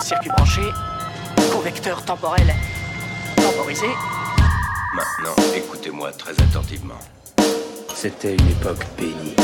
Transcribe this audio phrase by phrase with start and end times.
[0.00, 0.60] Circuit branché,
[1.50, 2.46] correcteur temporel
[3.36, 3.86] temporisé.
[4.94, 6.98] Maintenant, écoutez-moi très attentivement.
[7.94, 9.34] C'était une époque bénie.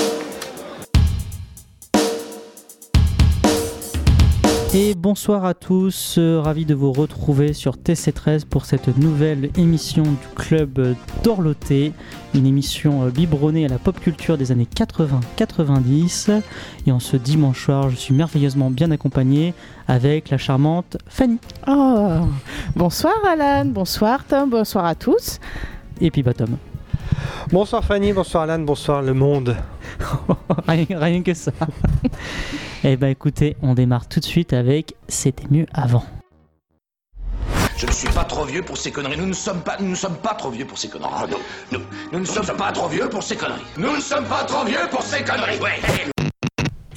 [4.79, 10.03] Et bonsoir à tous, euh, ravi de vous retrouver sur TC13 pour cette nouvelle émission
[10.03, 11.95] du club d'Orloté,
[12.35, 16.43] une émission euh, biberonnée à la pop culture des années 80-90.
[16.87, 19.55] Et en ce dimanche soir, je suis merveilleusement bien accompagné
[19.89, 21.39] avec la charmante Fanny.
[21.67, 22.27] Oh,
[22.75, 25.41] bonsoir Alan, bonsoir Tom, bonsoir à tous.
[26.03, 26.59] Et puis bah Tom.
[27.53, 29.57] Bonsoir Fanny, bonsoir Alan, bonsoir le monde.
[30.67, 31.53] rien, rien que ça.
[32.85, 36.05] Eh ben écoutez, on démarre tout de suite avec C'était mieux avant.
[37.77, 39.19] Je ne suis pas trop vieux pour ces conneries.
[39.19, 41.11] Nous ne sommes pas, nous ne sommes pas trop vieux pour ces conneries.
[41.73, 43.61] nous, nous, nous ne sommes pas trop vieux pour ces conneries.
[43.77, 45.59] Nous ne sommes pas trop vieux pour ces conneries.
[45.61, 45.81] Ouais.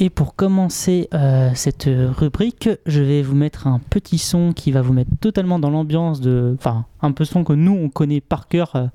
[0.01, 4.81] Et pour commencer euh, cette rubrique, je vais vous mettre un petit son qui va
[4.81, 6.55] vous mettre totalement dans l'ambiance de.
[6.57, 8.87] Enfin, un peu son que nous on connaît par cœur euh,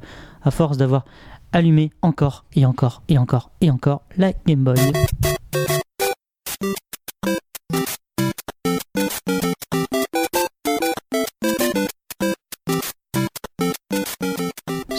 [0.45, 1.05] à force d'avoir
[1.53, 4.77] allumé encore et encore et encore et encore la Game Boy.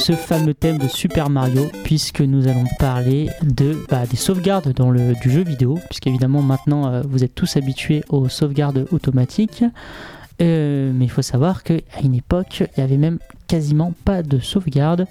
[0.06, 3.28] ce fameux thème de Super Mario puisque nous allons parler
[3.90, 8.04] bah, des sauvegardes dans le du jeu vidéo puisqu'évidemment maintenant euh, vous êtes tous habitués
[8.10, 9.64] aux sauvegardes automatiques
[10.41, 14.39] Euh, mais il faut savoir qu'à une époque il y avait même quasiment pas de
[14.39, 15.08] sauvegarde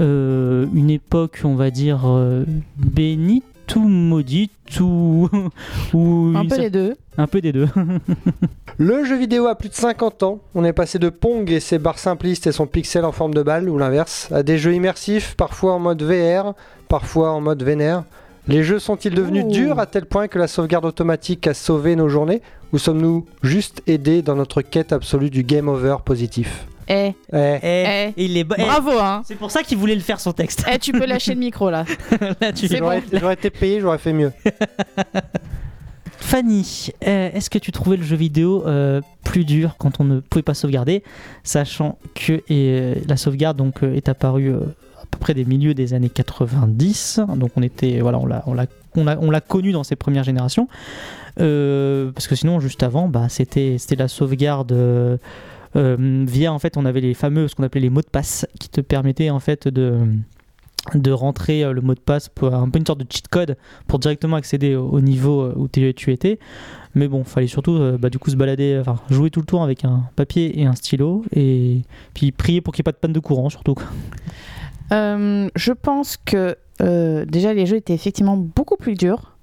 [0.00, 2.44] Euh, une époque on va dire euh,
[2.76, 3.44] bénite
[3.76, 4.50] ou maudite
[4.80, 5.28] ou,
[5.94, 6.94] ou Un peu cer- les deux.
[7.16, 7.68] un peu des deux
[8.78, 10.38] Le jeu vidéo a plus de 50 ans.
[10.54, 13.42] On est passé de Pong et ses barres simplistes et son pixel en forme de
[13.42, 16.52] balle, ou l'inverse, à des jeux immersifs, parfois en mode VR,
[16.88, 18.04] parfois en mode vénère.
[18.48, 19.50] Les jeux sont-ils devenus Ouh.
[19.50, 23.82] durs à tel point que la sauvegarde automatique a sauvé nos journées Ou sommes-nous juste
[23.88, 28.44] aidés dans notre quête absolue du game over positif Eh, Eh, Eh, il est eh,
[28.44, 29.22] bravo hein.
[29.24, 31.70] c'est pour ça qu'il voulait le faire son texte Eh, tu peux lâcher le micro
[31.70, 31.84] là.
[32.40, 33.30] Là, tu- C'est j'aurais bon.
[33.30, 34.32] été payé, j'aurais fait mieux.
[36.18, 40.20] Fanny, euh, est-ce que tu trouvais le jeu vidéo euh, plus dur quand on ne
[40.20, 41.02] pouvait pas sauvegarder,
[41.44, 44.60] sachant que euh, la sauvegarde donc euh, est apparue euh,
[45.06, 48.54] à peu près des milieux des années 90, donc on était voilà on l'a on
[48.54, 50.68] l'a on l'a on l'a connu dans ses premières générations,
[51.38, 54.72] Euh, parce que sinon juste avant bah c'était c'était la sauvegarde.
[54.72, 55.18] euh,
[55.76, 58.46] euh, via en fait on avait les fameux ce qu'on appelait les mots de passe
[58.58, 59.98] qui te permettaient en fait de
[60.94, 63.56] de rentrer le mot de passe pour un peu une sorte de cheat code
[63.86, 66.38] pour directement accéder au, au niveau où tu, étais.
[66.94, 69.84] Mais bon, fallait surtout bah, du coup se balader, enfin jouer tout le tour avec
[69.84, 71.82] un papier et un stylo et
[72.14, 73.74] puis prier pour qu'il n'y ait pas de panne de courant surtout.
[74.92, 79.36] Euh, je pense que euh, déjà les jeux étaient effectivement beaucoup plus durs.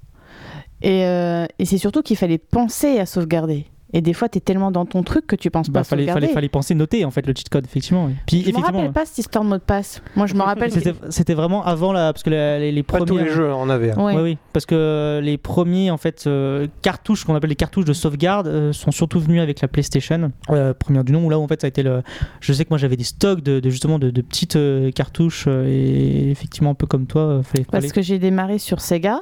[0.81, 3.67] Et, euh, et c'est surtout qu'il fallait penser à sauvegarder.
[3.93, 5.83] Et des fois, tu es tellement dans ton truc que tu penses pas Bah, à
[5.83, 6.21] fallait, sauvegarder.
[6.21, 8.05] fallait, fallait penser noter en fait le cheat code effectivement.
[8.05, 8.13] oui.
[8.25, 10.01] Puis je me effectivement, rappelle pas cette histoire de mot de passe.
[10.15, 10.71] Moi, je me rappelle.
[11.09, 13.69] c'était vraiment avant la parce que la- les, les Pas premiers tous les jeux en
[13.69, 13.91] avaient.
[13.91, 14.03] hein.
[14.03, 14.15] Ouais.
[14.15, 17.93] Oui, oui, parce que les premiers en fait euh, cartouches qu'on appelle les cartouches de
[17.93, 21.43] sauvegarde euh, sont surtout venus avec la PlayStation, euh, première du nom où là où
[21.43, 22.01] en fait ça a été le.
[22.39, 25.45] Je sais que moi j'avais des stocks de, de, justement de, de petites euh, cartouches
[25.47, 28.81] euh, et effectivement un peu comme toi, euh, fallait, fallait- Parce que j'ai démarré sur
[28.81, 29.19] Sega.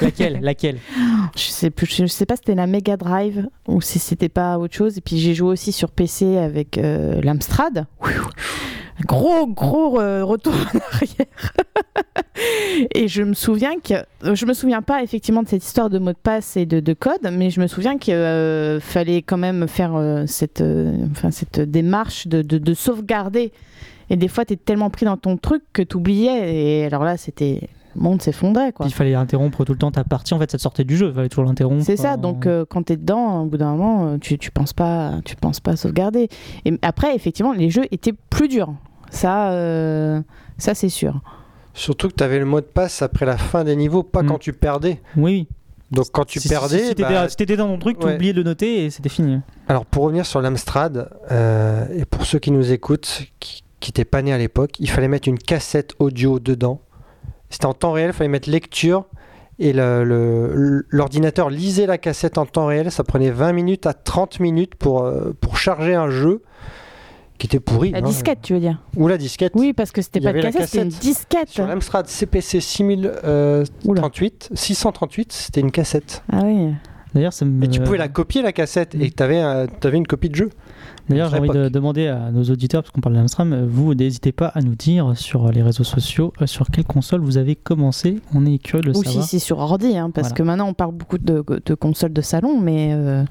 [0.00, 0.78] Laquelle, laquelle.
[1.36, 4.58] Je sais plus, je sais pas si c'était la Mega Drive ou si c'était pas
[4.58, 4.98] autre chose.
[4.98, 7.86] Et puis j'ai joué aussi sur PC avec euh, l'Amstrad.
[9.06, 11.52] Gros, gros euh, retour en arrière.
[12.94, 13.94] et je me souviens que
[14.34, 16.92] je me souviens pas effectivement de cette histoire de mot de passe et de, de
[16.92, 20.62] code, mais je me souviens qu'il euh, fallait quand même faire cette,
[21.12, 23.52] enfin, cette démarche de, de, de sauvegarder.
[24.10, 26.82] Et des fois, tu es tellement pris dans ton truc que tu oubliais.
[26.82, 27.70] Et alors là, c'était.
[27.96, 28.86] Le monde s'effondrait, quoi.
[28.86, 31.08] Il fallait interrompre tout le temps ta partie, en fait ça te sortait du jeu,
[31.08, 31.82] il fallait toujours l'interrompre.
[31.84, 34.38] C'est ça, euh, donc euh, quand tu es dedans, au bout d'un moment, euh, tu,
[34.38, 36.28] tu penses pas tu penses pas à sauvegarder.
[36.64, 38.72] Et après, effectivement, les jeux étaient plus durs.
[39.10, 40.22] Ça, euh,
[40.58, 41.20] ça c'est sûr.
[41.74, 44.26] Surtout que tu avais le mot de passe après la fin des niveaux, pas Mm.
[44.26, 45.00] quand tu perdais.
[45.16, 45.48] Oui.
[45.90, 48.14] Donc quand tu Si- si- perdais, si t'étais bah, dans ton truc, tu ouais.
[48.14, 49.40] oubliais de le noter et c'était fini.
[49.66, 54.22] Alors pour revenir sur l'Amstrad, euh, et pour ceux qui nous écoutent, qui n'étaient pas
[54.22, 56.80] nés à l'époque, il fallait mettre une cassette audio dedans.
[57.50, 59.04] C'était en temps réel, il fallait mettre lecture,
[59.58, 62.90] et le- le- l'ordinateur lisait la cassette en temps réel.
[62.90, 66.42] Ça prenait 20 minutes à 30 minutes pour, euh, pour charger un jeu
[67.38, 67.90] qui était pourri.
[67.90, 68.02] La hein.
[68.02, 68.80] disquette, tu veux dire?
[68.96, 69.52] Ou la disquette.
[69.56, 71.48] Oui, parce que c'était pas de cassette, c'était une disquette.
[71.48, 74.56] Sur l'Amstrad CPC 6038, Oula.
[74.56, 76.22] 638, c'était une cassette.
[76.32, 76.72] Ah oui.
[77.14, 77.50] D'ailleurs, ça me.
[77.50, 80.50] Mais tu pouvais la copier la cassette et tu avais, avais une copie de jeu.
[81.08, 84.30] D'ailleurs, j'ai envie de demander à nos auditeurs, parce qu'on parle d'Amstram, euh, vous n'hésitez
[84.32, 88.20] pas à nous dire sur les réseaux sociaux euh, sur quelle console vous avez commencé.
[88.34, 89.24] On est curieux de le Ou si savoir.
[89.26, 90.36] c'est sur ordi, hein, parce Voilà.
[90.36, 93.24] que maintenant on parle beaucoup de, de consoles de salon, mais euh,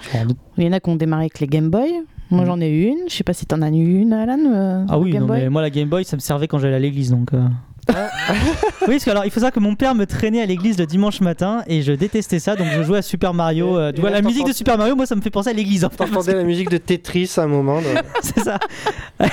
[0.57, 1.91] il y en a qui ont démarré avec les Game Boy.
[2.31, 2.45] Moi Mm.
[2.45, 5.11] j'en ai une, je sais pas si t'en as eu une, Alan euh, Ah oui,
[5.11, 7.09] Game non, Boy mais moi la Game Boy, ça me servait quand j'allais à l'église,
[7.11, 7.33] donc.
[7.33, 7.41] euh.
[7.89, 10.85] Oui, parce que alors il faut savoir que mon père me traînait à l'église le
[10.85, 13.77] dimanche matin et je détestais ça, donc je jouais à Super Mario.
[13.77, 15.83] euh, tu vois, la musique de Super Mario, moi ça me fait penser à l'église.
[15.85, 17.79] En fait, T'entendais la musique de Tetris à un moment.
[18.21, 18.59] c'est ça.
[19.19, 19.27] ah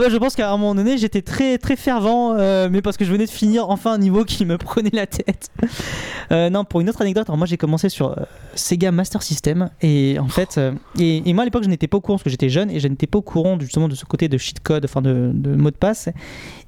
[0.00, 3.04] bah je pense qu'à un moment donné j'étais très très fervent, euh, mais parce que
[3.04, 5.48] je venais de finir enfin un niveau qui me prenait la tête.
[6.32, 8.22] Euh, non, pour une autre anecdote, alors moi j'ai commencé sur euh,
[8.54, 11.98] Sega Master System et en fait, euh, et, et moi à l'époque je n'étais pas
[11.98, 14.06] au courant parce que j'étais jeune et je n'étais pas au courant justement de ce
[14.06, 16.08] côté de cheat code, enfin de, de mot de passe.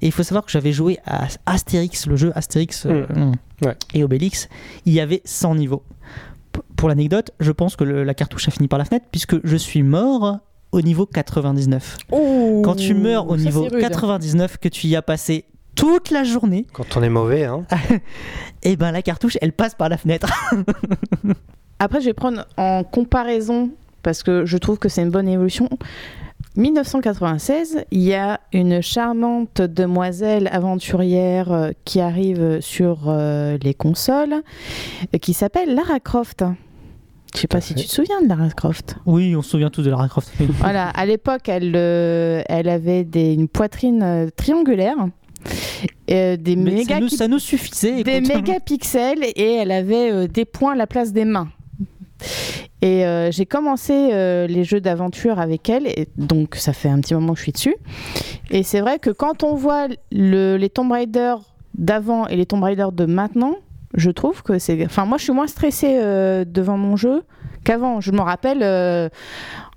[0.01, 3.05] Et il faut savoir que j'avais joué à Astérix, le jeu Astérix euh,
[3.63, 3.75] Ouais.
[3.93, 4.49] et Obélix,
[4.85, 5.83] il y avait 100 niveaux.
[6.51, 9.35] P- Pour l'anecdote, je pense que le- la cartouche a fini par la fenêtre puisque
[9.45, 10.39] je suis mort
[10.71, 11.97] au niveau 99.
[12.09, 13.81] Quand tu meurs au niveau c'est rude.
[13.81, 17.63] 99, que tu y as passé toute la journée, Quand on est mauvais, hein.
[18.63, 20.27] et ben la cartouche elle passe par la fenêtre.
[21.79, 23.69] Après, je vais prendre en comparaison,
[24.01, 25.69] parce que je trouve que c'est une bonne évolution.
[26.57, 34.41] 1996, il y a une charmante demoiselle aventurière euh, qui arrive sur euh, les consoles,
[35.13, 36.43] euh, qui s'appelle Lara Croft.
[37.35, 38.95] Je sais pas si tu te souviens de Lara Croft.
[39.05, 40.31] Oui, on se souvient tous de Lara Croft.
[40.59, 44.97] Voilà, à l'époque, elle, euh, elle avait des, une poitrine triangulaire,
[46.09, 48.03] euh, des Mais méga ça, nous, ça nous suffisait.
[48.03, 51.49] des mégapixels et elle avait euh, des points à la place des mains.
[52.81, 56.99] Et euh, j'ai commencé euh, les jeux d'aventure avec elle, et donc ça fait un
[56.99, 57.75] petit moment que je suis dessus.
[58.51, 61.35] Et c'est vrai que quand on voit le- les Tomb Raider
[61.77, 63.55] d'avant et les Tomb Raider de maintenant,
[63.95, 64.85] je trouve que c'est.
[64.85, 67.23] Enfin, moi je suis moins stressée euh, devant mon jeu
[67.63, 67.99] qu'avant.
[68.01, 68.61] Je me rappelle.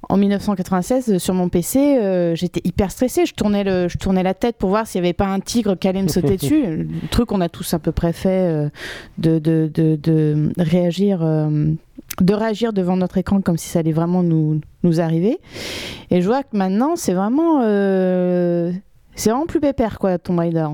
[0.08, 3.26] en 1996, euh, sur mon PC, euh, j'étais hyper stressée.
[3.26, 5.76] Je tournais, le, je tournais la tête pour voir s'il n'y avait pas un tigre
[5.78, 6.62] qui allait me sauter dessus.
[6.66, 8.68] Le truc qu'on a tous à peu près fait euh,
[9.18, 11.72] de, de, de, de réagir, euh,
[12.20, 15.38] de réagir devant notre écran comme si ça allait vraiment nous, nous arriver.
[16.10, 18.72] Et je vois que maintenant, c'est vraiment, euh,
[19.14, 20.66] c'est vraiment plus pépère, quoi, Tomb Raider.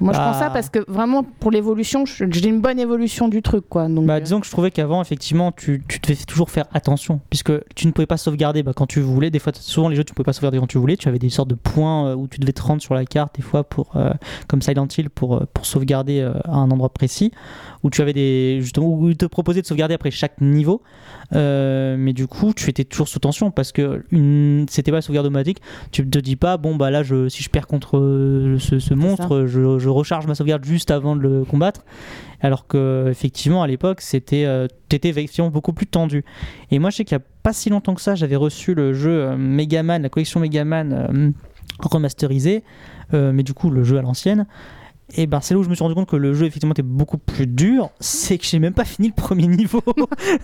[0.00, 0.30] Moi, je Bah.
[0.30, 3.88] pense ça parce que vraiment, pour l'évolution, j'ai une bonne évolution du truc, quoi.
[3.88, 7.20] Donc, Bah, euh, disons que je trouvais qu'avant, effectivement, tu, tu devais toujours faire attention,
[7.30, 9.30] puisque tu ne pouvais pas sauvegarder bah, quand tu voulais.
[9.30, 10.96] Des fois, souvent les jeux, tu ne pouvais pas sauvegarder quand tu voulais.
[10.96, 13.36] Tu avais des sortes de points euh, où tu devais te rendre sur la carte,
[13.36, 14.12] des fois, pour, euh,
[14.48, 17.30] comme Silent Hill, pour, pour sauvegarder euh, à un endroit précis,
[17.82, 18.58] où tu avais des.
[18.60, 20.82] Justement, où ils te proposaient de sauvegarder après chaque niveau.
[21.34, 24.66] Euh, mais du coup, tu étais toujours sous tension, parce que une...
[24.68, 25.60] c'était pas la sauvegarde automatique.
[25.90, 28.94] Tu te dis pas, bon, bah là, je, si je perds contre euh, ce, ce
[28.94, 31.84] monstre, je, je recharge ma sauvegarde juste avant de le combattre.
[32.42, 36.24] Alors que effectivement à l'époque c'était euh, t'étais effectivement beaucoup plus tendu.
[36.72, 38.92] Et moi je sais qu'il y a pas si longtemps que ça j'avais reçu le
[38.92, 41.32] jeu euh, Megaman, la collection Megaman
[41.78, 42.64] remasterisée,
[43.14, 44.46] euh, mais du coup le jeu à l'ancienne.
[45.16, 46.82] Et ben c'est là où je me suis rendu compte que le jeu effectivement était
[46.82, 47.90] beaucoup plus dur.
[48.00, 49.82] C'est que j'ai même pas fini le premier niveau.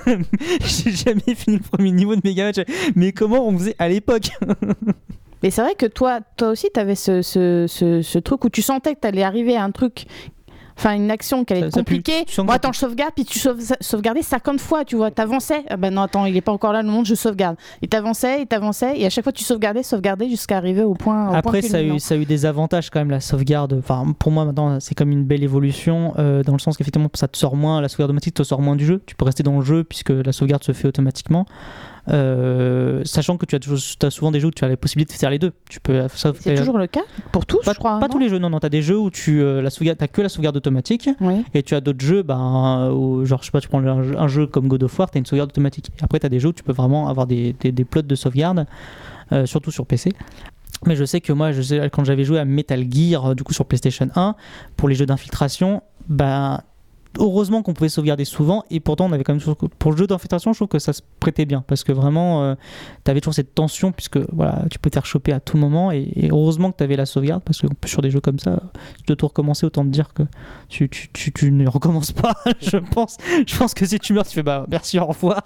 [0.61, 2.53] j'ai jamais fini le premier niveau de Megaman.
[2.95, 4.31] Mais comment on faisait à l'époque?
[5.43, 8.95] Mais c'est vrai que toi, toi aussi, tu avais ce, ce, truc où tu sentais
[8.95, 10.07] que tu arriver à un truc,
[10.79, 12.25] enfin une action qui allait être compliquée.
[12.39, 15.65] Bon, attends, je sauvegarde, puis tu sauve, sauvegardais 50 fois, tu vois, t'avançais.
[15.69, 17.57] Ah ben non, attends, il est pas encore là, le monde, je sauvegarde.
[17.83, 21.27] Et t'avançais, et t'avançais, et à chaque fois tu sauvegardais, sauvegardais jusqu'à arriver au point.
[21.27, 23.75] au point Après, ça a, eu, ça a eu des avantages quand même, la sauvegarde.
[23.79, 27.29] Enfin, pour moi, maintenant, c'est comme une belle évolution, euh, dans le sens qu'effectivement, ça
[27.29, 29.03] te sort moins, la sauvegarde automatique te sort moins du jeu.
[29.07, 31.47] Tu peux rester dans le jeu puisque la sauvegarde se fait automatiquement.
[32.11, 35.15] Euh, sachant que tu as, toujours, as souvent des jeux où tu as la possibilité
[35.15, 35.53] de faire les deux.
[35.69, 37.99] Tu peux ça- C'est toujours le cas pour tous, pas, je crois.
[38.01, 40.09] pas tous les jeux, non, non, t'as des jeux où tu euh, la sauvegarde, t'as
[40.09, 41.45] que la sauvegarde automatique, Oui.
[41.55, 44.19] et tu as d'autres jeux, ben, où, genre, je sais pas, tu prends un, jeu-
[44.19, 45.91] un jeu comme God of War, t'as une sauvegarde automatique.
[46.01, 48.67] Après, t'as des jeux où tu peux vraiment avoir des, des, des plots de sauvegarde,
[49.33, 50.13] euh, surtout sur PC.
[50.87, 53.43] Mais je sais que moi, je sais, quand j'avais joué à Metal Gear, euh, du
[53.43, 54.35] coup sur PlayStation 1,
[54.77, 56.61] pour les jeux d'infiltration, ben,
[57.19, 60.53] heureusement qu'on pouvait sauvegarder souvent, et pourtant on avait quand même pour le jeu d'infiltration,
[60.53, 62.55] je trouve que ça se prêtait bien, parce que vraiment, euh,
[63.05, 65.93] tu avais toujours cette tension, puisque voilà, tu peux te faire choper à tout moment,
[65.93, 68.63] et, heureusement que tu avais la sauvegarde, parce que sur des jeux comme ça,
[68.99, 70.23] tu dois tout recommencer, autant te dire que
[70.69, 73.17] tu ne recommences pas, je pense.
[73.47, 75.43] Je pense que si tu meurs, tu fais bah merci, au revoir.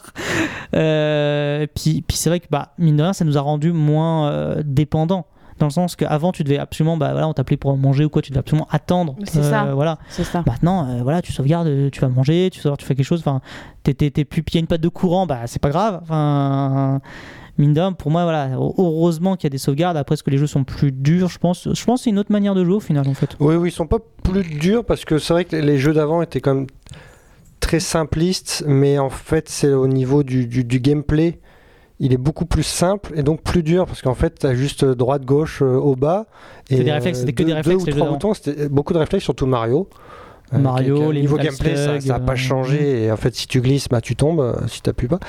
[0.74, 4.30] Euh, puis puis c'est vrai que bah, mine de rien, ça nous a rendu moins
[4.30, 5.26] euh, dépendants.
[5.58, 8.22] Dans le sens qu'avant, tu devais absolument, bah voilà, on t'appelait pour manger ou quoi,
[8.22, 9.14] tu devais absolument attendre.
[9.24, 9.74] C'est ça.
[9.74, 9.98] Voilà.
[10.08, 10.42] C'est ça.
[10.46, 13.20] Maintenant, euh, voilà, tu sauvegardes, euh, tu vas manger, tu sauvegardes, tu fais quelque chose.
[13.20, 13.40] Enfin,
[13.82, 16.00] t'es, t'es, t'es plus, il y a une patte de courant, bah c'est pas grave.
[16.02, 17.00] Enfin,
[17.58, 19.96] mine de rien, pour moi, voilà, heureusement qu'il y a des sauvegardes.
[19.96, 22.18] Après, est-ce que les jeux sont plus durs Je pense, je pense que c'est une
[22.18, 23.36] autre manière de jouer au final, en fait.
[23.40, 26.22] Oui, oui, ils sont pas plus durs parce que c'est vrai que les jeux d'avant
[26.22, 26.66] étaient quand même
[27.60, 31.38] très simpliste, mais en fait, c'est au niveau du, du- du gameplay.
[32.02, 34.84] Il est beaucoup plus simple et donc plus dur parce qu'en fait, tu as juste
[34.84, 36.26] droite, gauche, euh, au bas.
[36.68, 38.68] C'était et, des réflexes, euh, c'était que des réflexes, Deux ou jeux trois boutons, c'était
[38.68, 39.88] beaucoup de réflexes, surtout Mario.
[40.54, 43.04] Euh, Mario, les niveau gameplay, ça n'a pas euh, changé.
[43.04, 45.20] Et en fait, si tu glisses, bah, tu tombes euh, si t'appuies pas.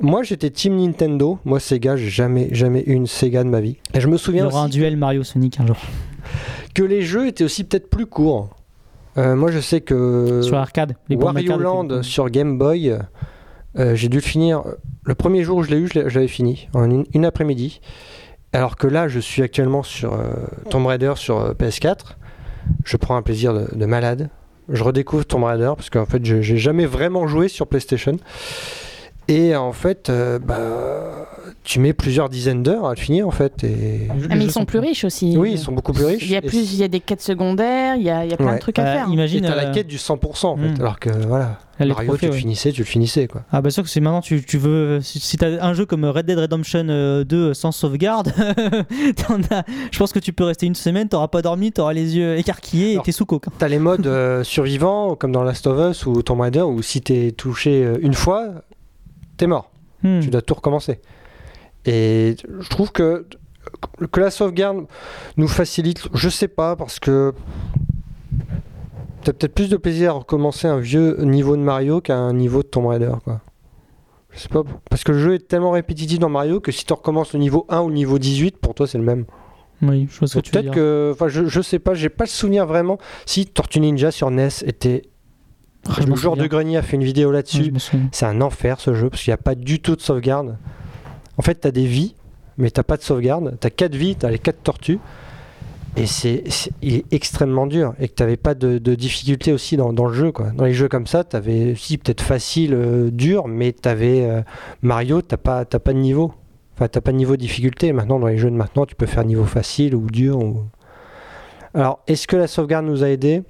[0.00, 1.38] Moi, j'étais team Nintendo.
[1.44, 3.76] Moi, Sega, j'ai jamais, jamais eu une Sega de ma vie.
[3.92, 5.76] Et je me Il y souviens aura un duel Mario Sonic un jour.
[6.74, 8.50] que les jeux étaient aussi peut-être plus courts.
[9.16, 10.96] Euh, moi, je sais que Sur arcade.
[11.08, 12.96] Les Wario Land sur Game Boy,
[13.78, 14.62] euh, j'ai dû le finir.
[15.04, 17.80] Le premier jour où je l'ai eu, je l'avais fini en une, après-midi.
[18.52, 20.32] Alors que là, je suis actuellement sur euh,
[20.70, 22.16] Tomb Raider sur euh, PS4.
[22.84, 24.30] Je prends un plaisir de, de malade.
[24.70, 28.16] Je redécouvre Tomb Raider parce qu'en fait, je- j'ai jamais vraiment joué sur PlayStation.
[29.28, 30.58] Et en fait, euh, bah,
[31.62, 33.64] tu mets plusieurs dizaines d'heures à le finir en fait.
[33.64, 34.08] Et...
[34.30, 35.34] Ah, mais ils sont plus riches aussi.
[35.38, 36.22] Oui, ils sont beaucoup plus riches.
[36.22, 38.30] Il y a Et plus, il y a des quêtes secondaires, il y a, il
[38.30, 38.54] y a plein Ouais.
[38.56, 39.08] de trucs à Bah, faire.
[39.08, 39.40] Et Imagine.
[39.46, 40.62] t'as la euh, quête du 100% en fait.
[40.68, 40.80] hmm.
[40.80, 43.42] Alors que voilà, Mario, trophées, tu le finissais, tu le finissais quoi.
[43.50, 46.04] Ah bah sûr que c'est maintenant tu, tu veux si, si t'as un jeu comme
[46.04, 48.32] Red Dead Redemption euh, 2 sans sauvegarde
[49.26, 52.16] t'en as- je pense que tu peux rester une semaine t'auras pas dormi t'auras les
[52.16, 53.46] yeux écarquillés Alors, et t'es sous coke.
[53.58, 57.00] T'as les modes euh, survivants, comme dans Last of Us ou Tomb Raider, où si
[57.00, 58.48] t'es touché euh, une fois,
[59.36, 59.70] t'es mort.
[60.02, 60.20] Hmm.
[60.20, 61.00] Tu dois tout recommencer.
[61.86, 63.26] Et je trouve que,
[64.10, 64.86] que la sauvegarde
[65.36, 67.34] nous facilite, je sais pas, parce que
[69.22, 72.68] t'as peut-être plus de plaisir à recommencer un vieux niveau de Mario qu'un niveau de
[72.68, 73.40] Tomb Raider, quoi.
[74.30, 76.92] Je sais pas, parce que le jeu est tellement répétitif dans Mario que si tu
[76.92, 79.26] recommences le niveau 1 ou le niveau 18, pour toi c'est le même.
[79.80, 81.94] oui je vois ce que tu veux Peut-être dire que, enfin, je, je sais pas,
[81.94, 82.98] j'ai pas le souvenir vraiment.
[83.26, 85.02] Si Tortue Ninja sur NES était.
[85.88, 87.62] Ah, le joueur de grenier a fait une vidéo là-dessus.
[88.12, 90.56] C'est un enfer ce jeu parce qu'il n'y a pas du tout de sauvegarde.
[91.38, 92.14] En fait, t'as des vies,
[92.58, 93.56] mais t'as pas de sauvegarde.
[93.60, 94.98] T'as 4 vies, t'as les 4 tortues.
[95.96, 96.42] Et c'est,
[96.82, 97.94] il est extrêmement dur.
[98.00, 100.32] Et que t'avais pas de, de difficulté aussi dans, dans le jeu.
[100.32, 100.50] Quoi.
[100.50, 104.42] Dans les jeux comme ça, t'avais aussi peut-être facile, euh, dur, mais t'avais euh,
[104.82, 106.32] Mario, t'as pas, pas de niveau.
[106.76, 107.92] Enfin, t'as pas de niveau de difficulté.
[107.92, 110.38] Maintenant, dans les jeux de maintenant, tu peux faire niveau facile ou dur.
[110.38, 110.64] ou-
[111.74, 113.42] Alors, est-ce que la sauvegarde nous a aidés?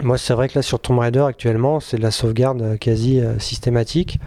[0.00, 3.20] Moi, c'est vrai que là, sur Tomb Raider, actuellement, c'est de la sauvegarde euh, quasi
[3.20, 4.18] euh, systématique.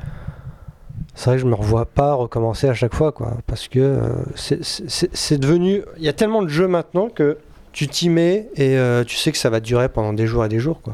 [1.16, 3.38] C'est vrai que je me revois pas recommencer à chaque fois, quoi.
[3.48, 5.82] Parce que euh, c'est- devenu.
[5.98, 7.38] Il y a tellement de jeux maintenant que
[7.72, 10.50] tu t'y mets et euh, tu sais que ça va durer pendant des jours et
[10.50, 10.94] des jours, quoi.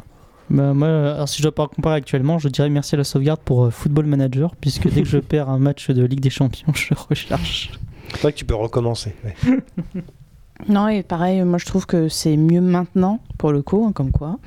[0.49, 3.39] Bah, moi, alors, si je dois pas comparer actuellement, je dirais merci à la sauvegarde
[3.43, 6.93] pour Football Manager, puisque dès que je perds un match de Ligue des Champions, je
[7.09, 7.71] recharge.
[8.11, 9.13] C'est vrai que tu peux recommencer.
[9.23, 9.35] ouais.
[10.67, 14.11] Non, et pareil, moi je trouve que c'est mieux maintenant, pour le coup, hein, comme
[14.11, 14.39] quoi.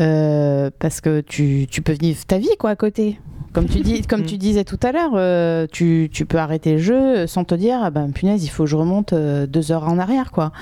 [0.00, 3.18] Euh, parce que tu, tu peux vivre ta vie, quoi, à côté.
[3.52, 6.78] Comme tu, dis, comme tu disais tout à l'heure, euh, tu, tu peux arrêter le
[6.78, 9.88] jeu sans te dire, ah ben punaise, il faut que je remonte euh, deux heures
[9.88, 10.52] en arrière, quoi.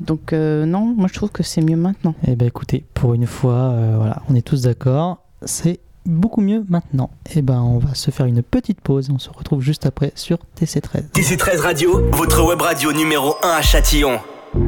[0.00, 2.14] Donc, euh, non, moi je trouve que c'est mieux maintenant.
[2.26, 6.64] Eh ben écoutez, pour une fois, euh, voilà, on est tous d'accord, c'est beaucoup mieux
[6.68, 7.10] maintenant.
[7.34, 10.12] Eh ben on va se faire une petite pause et on se retrouve juste après
[10.14, 11.10] sur TC13.
[11.12, 14.18] TC13 Radio, votre web radio numéro 1 à Châtillon.
[14.52, 14.62] Creep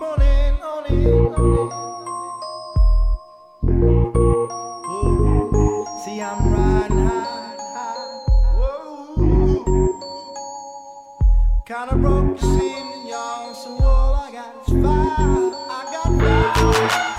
[0.00, 1.70] on in, on in, on in.
[4.88, 5.84] Ooh.
[6.04, 8.06] See, I'm riding high, high.
[8.58, 9.64] Whoa.
[11.66, 13.52] Kinda broke, you see me, y'all.
[13.54, 15.52] So all I got is fire.
[15.68, 16.08] I got
[16.82, 17.15] fire.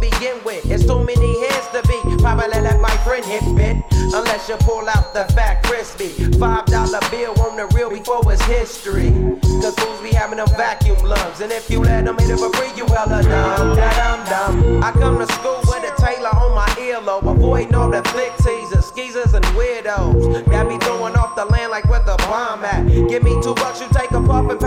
[0.00, 0.64] begin with.
[0.70, 1.98] It's too many heads to be.
[2.22, 3.76] Probably let my friend hit bit.
[4.14, 6.08] Unless you pull out the fat crispy.
[6.38, 9.10] Five dollar bill on the real before it's history.
[9.60, 11.40] Cause fools be having them vacuum lungs.
[11.40, 13.76] And if you let them hit it for free, you hella dumb.
[13.76, 14.82] Da dum dum.
[14.82, 17.30] I come to school with a Taylor on my earlobe.
[17.30, 20.44] Avoiding all the flick teasers, skeezers, and weirdos.
[20.50, 22.86] Got me throwing off the land like where the bomb at.
[23.08, 24.60] Give me two bucks, you take a puff and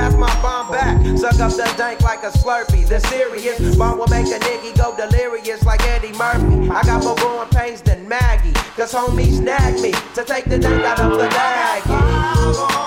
[1.20, 2.88] Suck up the dank like a slurpee.
[2.88, 6.70] The serious bomb will make a nigga go delirious like Eddie Murphy.
[6.70, 8.54] I got more growing pains than Maggie.
[8.76, 12.87] Cause homie snagged me to take the dank out of the bag.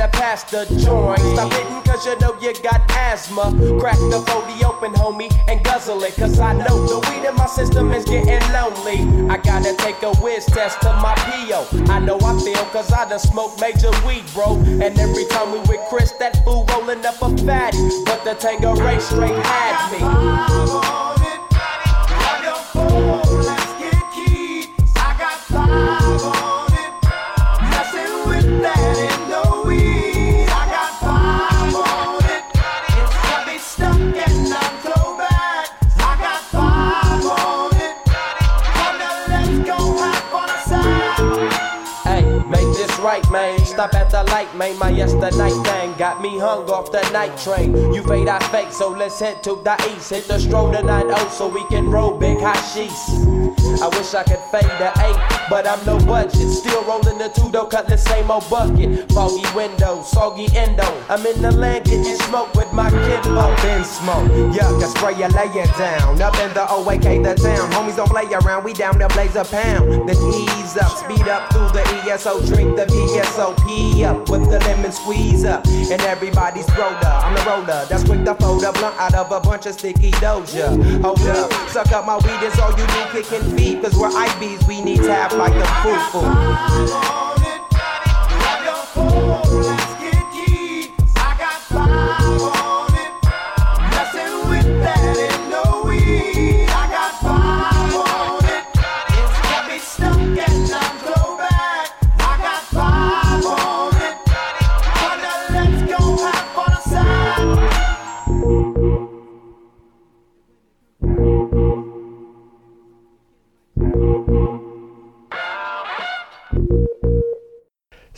[0.00, 1.20] Better pass the joint.
[1.20, 3.52] Stop hitting cause you know you got asthma.
[3.78, 6.16] Crack the 40 open, homie, and guzzle it.
[6.16, 9.28] Cause I know the weed in my system is getting lonely.
[9.28, 11.92] I gotta take a whiz test to my PO.
[11.92, 14.56] I know I feel cause I done smoked major weed, bro.
[14.56, 17.76] And every time we with Chris, that fool rolling up a fatty.
[18.06, 21.09] But the Tango race straight had me.
[43.80, 44.78] Stop at the light, man.
[44.78, 47.72] My yesterday thing got me hung off the night train.
[47.94, 50.10] You fade, I fake, so let's head to the east.
[50.10, 52.92] Hit the stroll tonight, oh, so we can roll big hashish.
[53.80, 55.16] I wish I could fade the eight,
[55.48, 56.50] but I'm no budget.
[56.50, 59.10] Still rolling the two though, cut the same old bucket.
[59.12, 60.84] Foggy window, soggy endo.
[61.08, 63.64] I'm in the land getting smoke with my kinfolk.
[63.64, 66.20] In smoke, yuck, I spray you, lay it down.
[66.20, 67.70] Up in the OAK, the town.
[67.72, 70.06] Homies don't play around, we down to blaze a pound.
[70.06, 73.69] Then ease up, speed up through the ESO, drink the VSOP
[74.04, 75.66] up with the lemon squeeze up.
[75.66, 77.84] And everybody's roller, I'm the roller.
[77.88, 81.02] That's quick to fold a blunt out of a bunch of sticky doja.
[81.02, 83.82] Hold up, suck up my weed, it's all you do, kicking feet.
[83.82, 87.29] Cause we're IBs, we need tap like the foo-foo.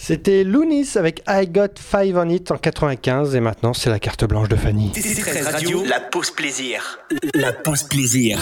[0.05, 4.25] C'était Loonies avec I Got Five on It en 95 et maintenant c'est la carte
[4.25, 4.91] blanche de Fanny.
[4.97, 6.99] C13 Radio, la pause plaisir.
[7.37, 8.41] La pause plaisir.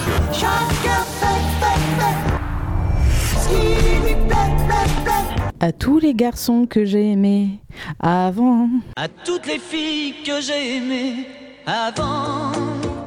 [5.60, 7.58] À tous les garçons que j'ai aimés
[7.98, 8.70] avant.
[8.96, 11.26] À toutes les filles que j'ai aimées
[11.66, 12.52] avant.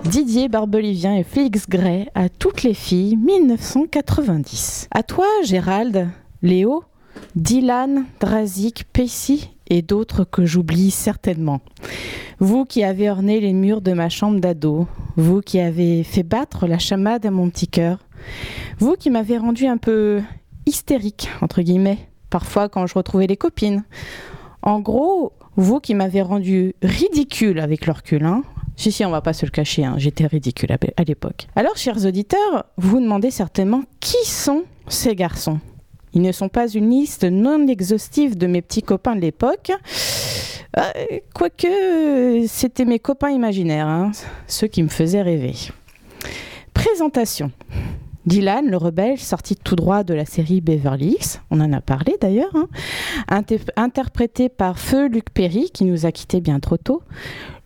[0.03, 4.89] Didier Barbelivien et Félix Gray à toutes les filles 1990.
[4.91, 6.07] À toi Gérald,
[6.43, 6.83] Léo,
[7.35, 11.61] Dylan, Drazik, Pacey et d'autres que j'oublie certainement.
[12.39, 16.67] Vous qui avez orné les murs de ma chambre d'ado, vous qui avez fait battre
[16.67, 17.99] la chamade à mon petit cœur,
[18.79, 20.21] vous qui m'avez rendu un peu
[20.65, 21.99] hystérique, entre guillemets,
[22.29, 23.83] parfois quand je retrouvais les copines.
[24.61, 28.43] En gros, vous qui m'avez rendu ridicule avec le recul, hein.
[28.75, 31.47] Si, si, on va pas se le cacher, hein, j'étais ridicule à l'époque.
[31.55, 35.59] Alors, chers auditeurs, vous demandez certainement qui sont ces garçons?
[36.13, 39.71] Ils ne sont pas une liste non exhaustive de mes petits copains de l'époque.
[40.77, 40.81] Euh,
[41.33, 44.11] Quoique, c'était mes copains imaginaires, hein,
[44.47, 45.53] ceux qui me faisaient rêver.
[46.73, 47.51] Présentation.
[48.25, 52.15] Dylan, le rebelle, sorti tout droit de la série Beverly Hills, on en a parlé
[52.21, 52.69] d'ailleurs, hein,
[53.27, 57.01] inter- interprété par Feu Luc Perry, qui nous a quittés bien trop tôt,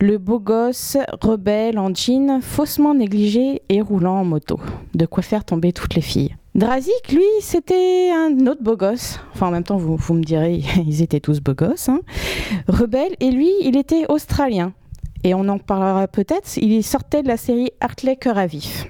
[0.01, 4.59] le beau gosse rebelle en jean, faussement négligé et roulant en moto.
[4.95, 6.35] De quoi faire tomber toutes les filles.
[6.57, 9.19] Drazik, lui, c'était un autre beau gosse.
[9.33, 11.87] Enfin, en même temps, vous, me direz, ils étaient tous beaux gosses.
[11.89, 11.99] hein.
[12.67, 14.73] Rebelle, et lui, il était australien.
[15.23, 18.87] Et on en parlera peut-être, il sortait de la série Hartley Cœur à vif.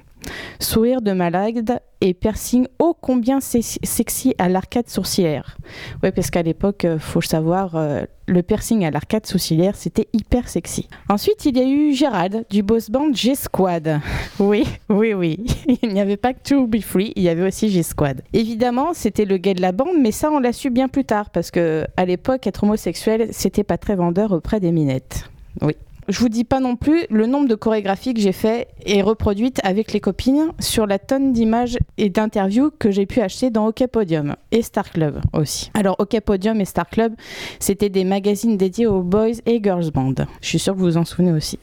[0.60, 5.58] Sourire de malade et piercing ô combien sex- sexy à l'arcade sourcilière.
[6.04, 10.50] Ouais, parce qu'à l'époque, euh, faut savoir, euh, le piercing à l'arcade sourcilière, c'était hyper
[10.50, 10.88] sexy.
[11.10, 14.00] Ensuite, il y a eu Gérald du boss band G-Squad.
[14.40, 15.40] Oui, oui, oui.
[15.82, 18.22] Il n'y avait pas que To Be Free, il y avait aussi G-Squad.
[18.34, 21.32] Évidemment, c'était le gay de la bande, mais ça, on l'a su bien plus tard,
[21.32, 25.30] parce que à l'époque, être homosexuel, c'était pas très vendeur auprès des minettes.
[25.62, 25.76] Oui.
[26.08, 29.60] Je vous dis pas non plus le nombre de chorégraphies que j'ai fait et reproduites
[29.66, 33.86] avec les copines sur la tonne d'images et d'interviews que j'ai pu acheter dans OK
[33.88, 35.70] Podium et Star Club aussi.
[35.74, 37.14] Alors OK Podium et Star Club,
[37.60, 40.14] c'était des magazines dédiés aux boys et girls band.
[40.40, 41.60] Je suis sûre que vous vous en souvenez aussi.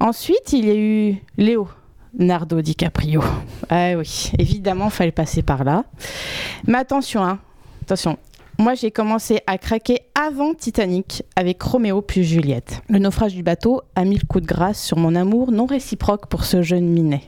[0.00, 1.66] Ensuite, il y a eu Léo.
[2.18, 3.22] Nardo DiCaprio.
[3.68, 5.84] Ah oui, évidemment, fallait passer par là.
[6.66, 7.38] Mais attention, hein,
[7.82, 8.18] attention,
[8.60, 12.82] moi, j'ai commencé à craquer avant Titanic avec Roméo puis Juliette.
[12.90, 16.26] Le naufrage du bateau a mis le coup de grâce sur mon amour non réciproque
[16.26, 17.22] pour ce jeune minet.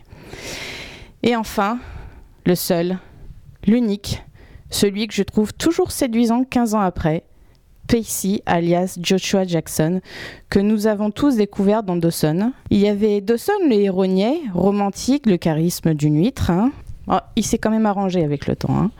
[1.22, 1.78] Et enfin,
[2.44, 2.98] le seul,
[3.66, 4.22] l'unique,
[4.68, 7.24] celui que je trouve toujours séduisant 15 ans après,
[7.88, 10.00] Pacey, alias Joshua Jackson,
[10.50, 12.52] que nous avons tous découvert dans Dawson.
[12.70, 16.50] Il y avait Dawson le héros niais, romantique, le charisme d'une huître.
[16.50, 16.72] hein.
[17.08, 18.76] Oh, il s'est quand même arrangé avec le temps.
[18.76, 18.90] hein.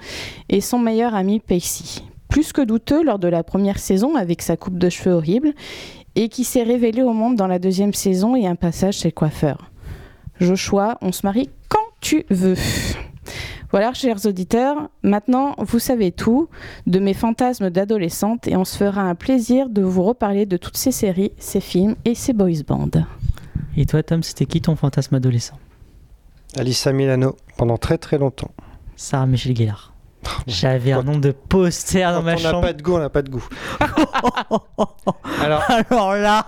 [0.49, 2.03] Et son meilleur ami Pacey.
[2.33, 5.53] Plus que douteux lors de la première saison avec sa coupe de cheveux horrible
[6.14, 9.12] et qui s'est révélé au monde dans la deuxième saison et un passage chez le
[9.12, 9.71] coiffeur.
[10.40, 12.57] Joshua, on se marie quand tu veux.
[13.71, 16.49] Voilà, chers auditeurs, maintenant vous savez tout
[16.87, 20.79] de mes fantasmes d'adolescente et on se fera un plaisir de vous reparler de toutes
[20.79, 22.88] ces séries, ces films et ces boys bands.
[23.77, 25.59] Et toi, Tom, c'était qui ton fantasme adolescent?
[26.57, 28.53] Alissa Milano, pendant très très longtemps.
[28.97, 29.91] Sarah Michel Gellar.
[30.46, 32.61] J'avais un nombre de posters dans ma on n'a chambre.
[32.62, 33.46] pas de goût, on n'a pas de goût.
[35.42, 36.46] Alors, Alors là,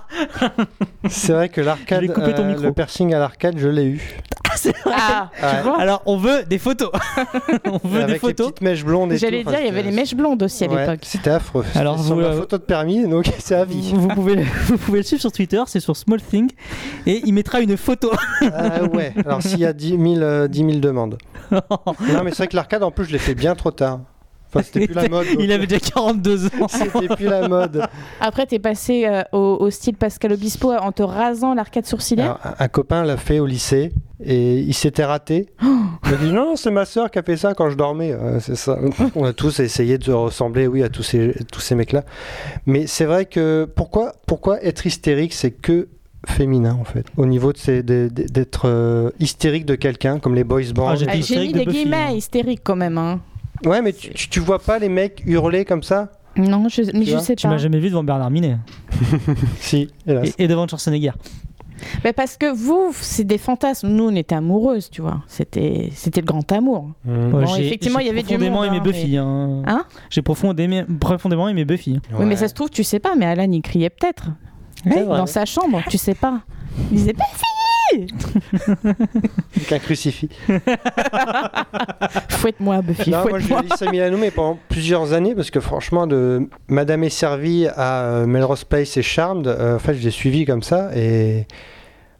[1.08, 4.20] c'est vrai que l'arcade, euh, le piercing à l'arcade, je l'ai eu.
[4.56, 4.92] c'est vrai.
[4.96, 5.48] Ah, Ouais.
[5.56, 6.90] tu vois Alors, on veut des photos.
[7.64, 8.46] on veut Avec des les photos.
[8.48, 9.50] petites mèches blondes et J'allais tout.
[9.50, 11.00] dire, il y avait les mèches blondes aussi à Ouais, l'époque.
[11.02, 11.64] C'était affreux.
[11.74, 13.92] Alors, Alors, sur vous, ma euh, photo de permis, donc c'est à vie.
[13.94, 16.50] Vous pouvez, le- vous pouvez le suivre sur Twitter, c'est sur Small Thing,
[17.06, 18.10] et il mettra une photo.
[18.52, 21.18] Ah ouais, alors s'il y a 10 000, euh, 10 000 demandes.
[21.50, 21.60] non,
[22.24, 24.00] mais c'est vrai que l'arcade, en plus, je l'ai fait bien trop tard.
[24.54, 25.26] Enfin, c'était plus la mode.
[25.26, 26.68] donc, il avait déjà 42 ans.
[26.68, 27.82] C'était plus la mode.
[28.20, 32.24] Après, t'es passé euh, au, au style Pascal Obispo en te rasant l'arcade sourcilière.
[32.24, 33.92] Alors, un- un copain l'a fait au lycée
[34.24, 35.48] et il s'était raté.
[36.06, 38.12] Il m'a dit non, c'est ma soeur qui a fait ça quand je dormais.
[38.12, 38.78] Euh, c'est ça.
[39.14, 42.04] On a tous essayé de ressembler, oui, à tous ces, tous ces mecs-là.
[42.66, 45.88] Mais c'est vrai que pourquoi, pourquoi être hystérique, c'est que
[46.26, 47.06] féminin en fait.
[47.18, 50.88] Au niveau de d'être euh, hystérique de quelqu'un, comme les boys bands.
[50.88, 52.12] Ah, Euh, J'ai hystérique mis de des guillemets hein.
[52.12, 52.96] hystériques quand même.
[52.98, 53.20] Hein.
[53.64, 56.10] Ouais, mais tu, tu, tu vois pas les mecs hurler comme ça?
[56.36, 57.52] Non, je, mais je vois, sais Tu pas.
[57.52, 58.56] m'as jamais vu devant Bernard Minet
[59.60, 60.34] Si, hélas.
[60.38, 61.12] et, et devant Schwarzenegger.
[62.04, 63.88] Mais parce que vous, c'est des fantasmes.
[63.88, 65.22] Nous, on était amoureuses, tu vois.
[65.26, 66.90] C'était, c'était le grand amour.
[67.04, 67.10] Mmh.
[67.34, 69.16] Ouais, Bon, j'ai- effectivement, il y avait du profondément monde, aimé hein, Buffy.
[69.16, 69.62] hein.
[69.66, 69.84] Hein?
[70.10, 72.00] J'ai profondément, profondément aimé Buffy.
[72.18, 73.14] Oui, mais ça se trouve, tu sais pas.
[73.16, 74.28] Mais Alan, il criait peut-être.
[74.86, 75.04] Vrai.
[75.04, 76.40] dans sa chambre, tu sais pas.
[76.90, 77.44] Il disait Buffy
[79.56, 80.30] Avec un crucifix.
[82.30, 83.62] Fouette-moi, Buffy, Non, moi je fouette-moi.
[83.62, 88.02] lis Lisa Milano, mais pendant plusieurs années, parce que franchement, de Madame est servie à
[88.04, 91.46] euh, Melrose Place et Charmed, euh, en fait, je l'ai suivi comme ça, et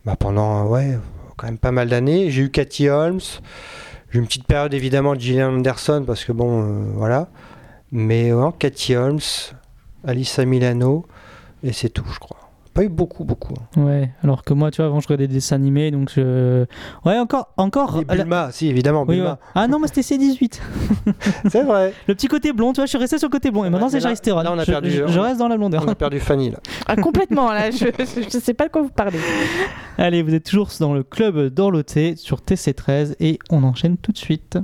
[0.05, 0.99] bah, pendant, ouais,
[1.37, 2.31] quand même pas mal d'années.
[2.31, 3.21] J'ai eu Cathy Holmes,
[4.11, 7.29] j'ai eu une petite période évidemment de Gillian Anderson, parce que bon, euh, voilà.
[7.93, 9.21] Mais ouais, Cathy Holmes,
[10.07, 11.07] Alissa Milano,
[11.63, 12.44] et c'est tout, je crois.
[12.75, 13.55] Pas eu beaucoup, beaucoup.
[13.77, 13.81] hein.
[13.81, 16.65] Ouais, alors que moi, tu vois, avant, je regardais des dessins animés, donc je.
[17.05, 17.53] Ouais, encore.
[17.57, 19.31] encore Et Bulma, si, évidemment, Oui, Bulma.
[19.31, 19.37] ouais.
[19.55, 20.61] Ah non, mais c'était C18.
[21.51, 21.93] C'est vrai.
[22.09, 23.65] Le petit côté blond, tu vois, je suis resté sur le côté blond.
[23.65, 25.85] Et maintenant, mais c'est Charlize on a perdu- je, je reste dans la blondeur.
[25.87, 26.59] On a perdu Fanny, là.
[26.89, 27.71] Ah, complètement, là.
[27.71, 27.87] Je,
[28.33, 29.19] je sais pas de quoi vous parlez.
[29.99, 34.19] Allez, vous êtes toujours dans le club d'Orloté sur TC13 et on enchaîne tout de
[34.19, 34.59] suite.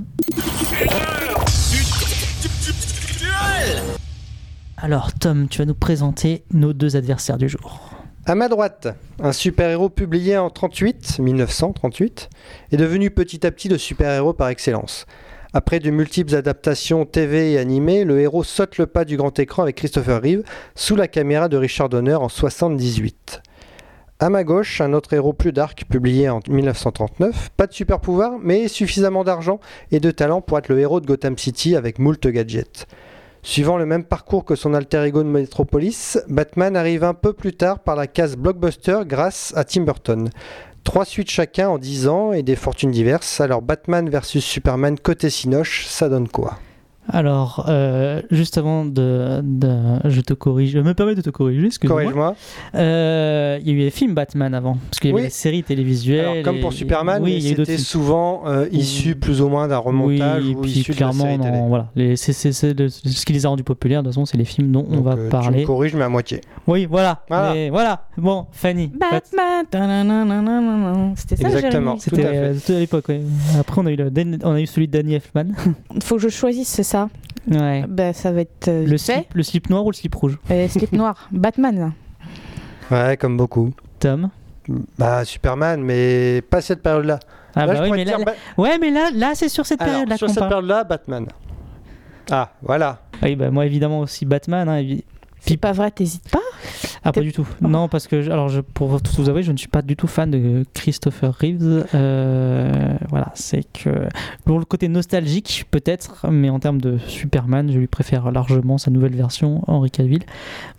[4.77, 7.79] Alors, Tom, tu vas nous présenter nos deux adversaires du jour.
[8.27, 8.87] À ma droite,
[9.19, 12.29] un super-héros publié en 38, 1938,
[12.71, 15.07] est devenu petit à petit le super-héros par excellence.
[15.53, 19.63] Après de multiples adaptations TV et animées, le héros saute le pas du grand écran
[19.63, 20.43] avec Christopher Reeve
[20.75, 23.41] sous la caméra de Richard Donner en 78.
[24.19, 28.33] À ma gauche, un autre héros plus dark publié en 1939, pas de super pouvoir,
[28.39, 32.27] mais suffisamment d'argent et de talent pour être le héros de Gotham City avec moult
[32.27, 32.85] gadgets.
[33.43, 37.53] Suivant le même parcours que son alter ego de Metropolis, Batman arrive un peu plus
[37.53, 40.29] tard par la case blockbuster grâce à Tim Burton.
[40.83, 43.41] Trois suites chacun en 10 ans et des fortunes diverses.
[43.41, 46.59] Alors Batman versus Superman côté Cinoche, ça donne quoi?
[47.09, 50.71] Alors, euh, juste avant de, de- Je te corrige.
[50.71, 52.01] Je me permets de te corriger, excuse-moi.
[52.03, 52.35] Corrige-moi.
[52.75, 55.25] Euh, Il y a eu les films Batman avant, parce qu'il y avait Oui.
[55.25, 56.25] les séries télévisuelles.
[56.25, 60.43] Alors, comme et- pour Superman, oui, c'était souvent euh, issu plus ou moins d'un remontage
[60.43, 61.51] oui, ou puis issu de la clairement, série télé.
[61.51, 64.03] non, voilà, les- ce qui les a rendus populaires.
[64.03, 65.61] De toute façon, c'est les films dont on va euh, Tu parler.
[65.61, 66.41] me corriges, mais à moitié.
[66.67, 67.23] Oui, voilà.
[67.29, 67.53] Voilà.
[67.53, 68.05] Mais voilà.
[68.17, 68.87] Bon, Fanny.
[68.87, 69.65] Batman.
[71.15, 71.97] C'était ça, Exactement.
[71.97, 72.53] Jérémy Tout à C'était fait.
[72.59, 73.05] c'était à l'époque.
[73.09, 73.21] ouais.
[73.59, 74.11] Après, on a eu, le,
[74.43, 75.45] on a eu celui de Danny Elfman.
[76.03, 77.09] Faut que je choisisse, ça.
[77.49, 77.83] ouais.
[77.87, 79.13] Ben, ça va être euh, Le vite fait.
[79.13, 81.27] slip, le slip noir ou le slip rouge Euh, slip noir.
[81.31, 81.93] Batman.
[82.91, 83.73] Ouais, comme beaucoup.
[83.99, 84.29] Tom.
[84.97, 87.19] Bah Superman, mais pas cette période-là.
[87.55, 89.31] Ah Là, bah je oui, pourrais mais te là, dire là- ouais, mais là, là,
[89.33, 90.49] c'est sur cette Alors, période-là sur qu'on cette parle.
[90.51, 91.25] période-là, Batman.
[92.29, 92.99] Ah, voilà.
[93.23, 94.69] Oui, bah moi évidemment aussi Batman.
[94.69, 95.03] hein, évi-
[95.45, 96.39] C'est pas vrai, t'hésites pas
[97.03, 97.47] Ah, pas du tout.
[97.61, 99.95] Non, parce que, je- alors, je, pour tout vous avouer, je ne suis pas du
[99.95, 101.85] tout fan de Christopher Reeves.
[101.95, 103.89] Euh, voilà, c'est que.
[104.45, 108.91] Pour le côté nostalgique, peut-être, mais en termes de Superman, je lui préfère largement sa
[108.91, 110.23] nouvelle version, Henry Cavill.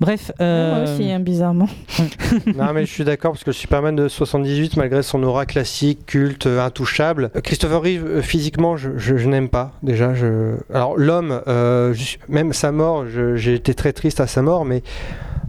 [0.00, 0.30] Bref.
[0.40, 1.68] euh, Moi aussi, hein, bizarrement.
[2.56, 6.06] non, mais je suis d'accord parce que le Superman de 78, malgré son aura classique,
[6.06, 9.72] culte, euh, intouchable, euh, Christopher Reeve, euh, physiquement, je, je- je n'aime pas.
[9.82, 10.54] Déjà, je.
[10.72, 11.94] Alors, l'homme, euh,
[12.28, 14.82] même sa mort, j'ai été très triste à sa mort, mais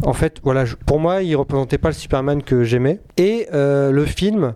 [0.05, 2.99] en fait, voilà, je- pour moi, il représentait pas le Superman que j'aimais.
[3.17, 4.53] Et euh, le film.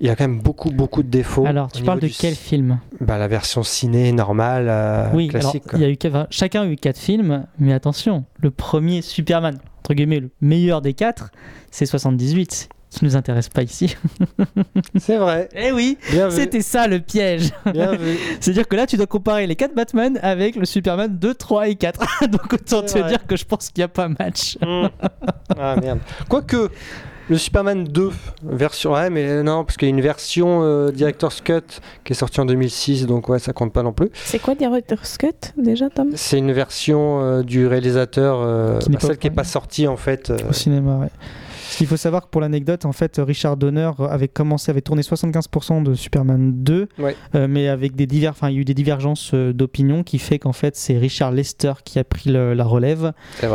[0.00, 1.46] Il y a quand même beaucoup, beaucoup de défauts.
[1.46, 2.80] Alors, tu parles de du- quel film?
[3.00, 5.62] Bah, La version ciné normale, euh, Oui, classique.
[5.74, 9.58] il y a eu, enfin, chacun a eu quatre films, mais attention, le premier Superman,
[9.78, 11.30] entre guillemets, le meilleur des quatre,
[11.70, 13.96] c'est 78, qui nous intéresse pas ici.
[14.98, 15.48] C'est vrai.
[15.56, 15.98] Eh oui,
[16.30, 17.50] c'était ça le piège.
[18.40, 21.74] C'est-à-dire que là, tu dois comparer les 4 Batman avec le Superman 2, 3 et
[21.76, 22.26] 4.
[22.28, 23.08] Donc autant te vrai.
[23.08, 24.56] dire que je pense qu'il n'y a pas match.
[24.60, 24.86] Mm.
[25.58, 25.98] Ah merde.
[26.28, 26.70] Quoique,
[27.28, 28.10] le Superman 2
[28.44, 28.92] version.
[28.92, 31.60] Ouais, mais non, parce qu'il y a une version euh, Director's Cut
[32.04, 34.10] qui est sortie en 2006, donc ouais, ça compte pas non plus.
[34.12, 36.10] C'est quoi Director's Cut déjà, Tom?
[36.14, 39.44] C'est une version euh, du réalisateur, euh, Qui n'est bah, pas celle qui n'est pas
[39.44, 40.30] sortie en fait.
[40.30, 41.10] euh, Au cinéma, ouais.
[41.76, 45.82] Qu'il faut savoir que pour l'anecdote, en fait, Richard Donner avait commencé, avait tourné 75%
[45.82, 47.16] de Superman 2, Ouais.
[47.34, 50.18] euh, mais avec des divers, enfin, il y a eu des divergences euh, d'opinion qui
[50.18, 53.12] fait qu'en fait, c'est Richard Lester qui a pris le- la relève.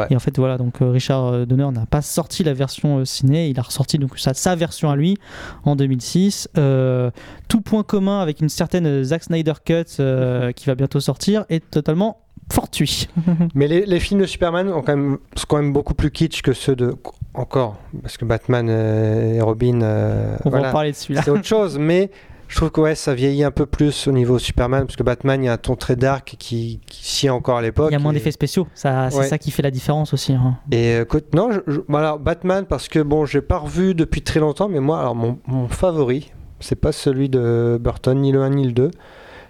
[0.09, 3.59] Et en fait, voilà, donc euh, Richard Donner n'a pas sorti la version ciné, il
[3.59, 5.17] a ressorti donc sa, sa version à lui
[5.63, 6.49] en 2006.
[6.57, 7.11] Euh,
[7.47, 11.69] tout point commun avec une certaine Zack Snyder Cut euh, qui va bientôt sortir est
[11.69, 12.17] totalement
[12.51, 13.07] fortuit.
[13.55, 16.41] Mais les, les films de Superman ont quand même, sont quand même beaucoup plus kitsch
[16.41, 16.95] que ceux de.
[17.37, 19.81] Encore, parce que Batman euh, et Robin.
[19.81, 21.21] euh, On va en parler de celui-là.
[21.23, 22.09] C'est autre chose, mais
[22.47, 25.43] je trouve que ouais, ça vieillit un peu plus au niveau Superman, parce que Batman,
[25.43, 27.89] il y a un ton très dark qui, qui sied encore à l'époque.
[27.91, 29.27] Il y a moins et- d'effets spéciaux, ça, c'est Ouais.
[29.27, 30.33] ça qui fait la différence aussi.
[30.33, 30.57] hein.
[30.71, 34.23] Et euh, écoute, non, je, je- voilà, Batman, parce que bon, j'ai pas revu depuis
[34.23, 38.41] très longtemps, mais moi, alors mon, mon favori, c'est pas celui de Burton, ni le
[38.41, 38.89] 1 ni le 2,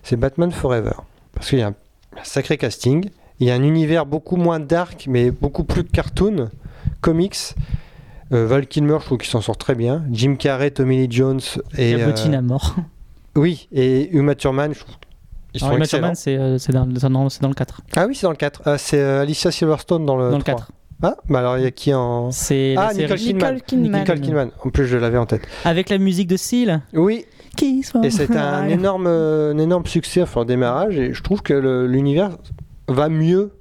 [0.03, 0.91] c'est Batman Forever.
[1.33, 1.75] Parce qu'il y a un,
[2.19, 3.05] un sacré casting,
[3.39, 6.49] il y a un univers beaucoup moins dark, mais beaucoup plus cartoon,
[7.01, 7.55] comics.
[8.33, 10.03] Euh, Val Kilmer, je trouve qu'il s'en sort très bien.
[10.11, 11.39] Jim Carrey, Tommy Lee Jones
[11.77, 11.95] et.
[12.03, 12.75] Bottine euh, à mort.
[13.35, 14.95] oui, et Uma Thurman, je trouve.
[15.53, 15.87] Ils Alors, sont Uma.
[15.87, 17.81] Thurman, c'est euh, c'est dans, le 4.
[17.95, 18.61] Ah oui, c'est dans le 4.
[18.65, 20.55] Ah, c'est euh, Alicia Silverstone dans le Dans le 3.
[20.55, 20.71] 4.
[21.03, 22.31] Ah, bah alors il y a qui en.
[22.31, 23.53] C'est Ah, Nicole Kidman.
[23.53, 23.99] Nicole Kidman.
[24.01, 24.51] Nicole Kidman.
[24.65, 25.43] En plus, je l'avais en tête.
[25.63, 26.81] Avec la musique de Seal.
[26.93, 30.97] Oui, Qui et c'est un énorme, un énorme succès enfin, au démarrage.
[30.97, 31.53] Et je trouve que
[31.85, 32.31] l'univers
[32.87, 33.51] va mieux.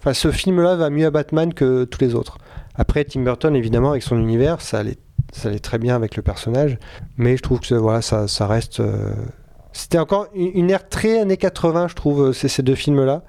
[0.00, 2.38] Enfin, ce film-là va mieux à Batman que tous les autres.
[2.80, 4.96] Après, Tim Burton, évidemment, avec son univers, ça allait,
[5.32, 6.78] ça allait très bien avec le personnage.
[7.18, 8.80] Mais je trouve que voilà, ça, ça reste.
[8.80, 9.12] euh,
[9.74, 13.22] C'était encore une, une ère très années 80, je trouve, euh, ces, deux films-là.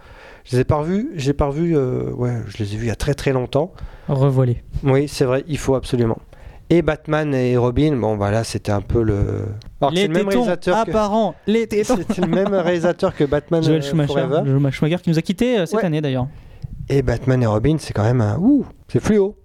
[0.45, 1.09] Je les ai pas revus.
[1.15, 1.75] Je les ai pas revus.
[1.75, 3.73] euh, ouais, je les ai vus il y a très très longtemps.
[4.07, 4.63] Revoilé.
[4.83, 6.17] Oui, c'est vrai, il faut absolument.
[6.69, 9.41] Et Batman et Robin, bon voilà, c'était un peu le.
[9.81, 10.89] Alors les c'est le même réalisateur que...
[10.91, 11.35] apparents.
[11.45, 11.97] Les tétons.
[11.97, 14.13] C'était le même réalisateur que Batman Joel Schumacher.
[14.45, 15.85] Joel Schumacher qui nous a quittés euh, cette Ouais.
[15.85, 16.27] année d'ailleurs.
[16.87, 18.37] Et Batman et Robin, c'est quand même un.
[18.39, 19.35] Ouh, c'est fluo.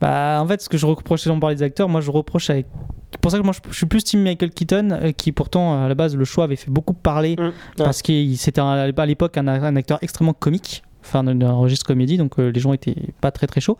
[0.00, 2.50] Bah, en fait, ce que je reproche, si on parlait des acteurs, moi je reproche
[2.50, 2.66] avec.
[3.10, 5.88] C'est pour ça que moi je, suis plus team Michael Keaton, euh, qui pourtant à
[5.88, 7.36] la base le choix avait fait beaucoup parler
[7.76, 10.82] parce qu'il c'était à l'époque un, un acteur extrêmement comique.
[11.06, 13.76] Enfin, d'un registre comédie, donc euh, les gens étaient pas très très chauds.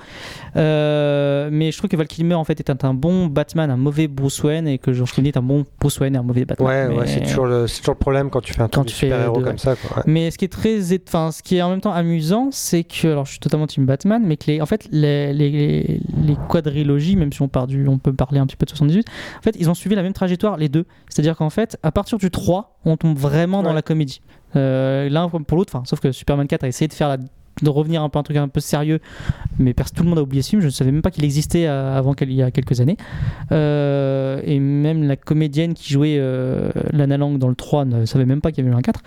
[0.56, 3.76] Euh, mais je trouve que Val Kilmer en fait est un, un bon Batman, un
[3.76, 6.44] mauvais Bruce Wayne, et que George Clooney est un bon Bruce Wayne et un mauvais
[6.44, 6.92] Batman.
[6.92, 9.58] Ouais, ouais, c'est toujours, toujours le problème quand tu fais un truc super-héros deux, comme
[9.58, 9.74] ça.
[9.74, 9.98] Quoi.
[9.98, 10.02] ouais.
[10.06, 13.08] Mais ce qui est très, enfin, ce qui est en même temps amusant, c'est que,
[13.08, 17.16] alors, je suis totalement team Batman, mais que les, en fait, les, les, les quadrilogies,
[17.16, 19.06] même si on, part du, on peut parler un petit peu de 78,
[19.38, 20.86] en fait, ils ont suivi la même trajectoire les deux.
[21.08, 24.20] C'est-à-dire qu'en fait, à partir du 3, on tombe vraiment dans la comédie.
[24.56, 27.16] Euh, L'un pour l'autre, sauf que Superman 4 a essayé de faire
[27.62, 29.00] de revenir un peu un truc un peu sérieux
[29.58, 31.24] mais pers- tout le monde a oublié ce film je ne savais même pas qu'il
[31.24, 32.98] existait euh, avant quel- il y a quelques années.
[33.52, 38.26] Euh, et même la comédienne qui jouait euh, Lana Lang dans le 3 ne savait
[38.26, 39.00] même pas qu'il y avait eu un 4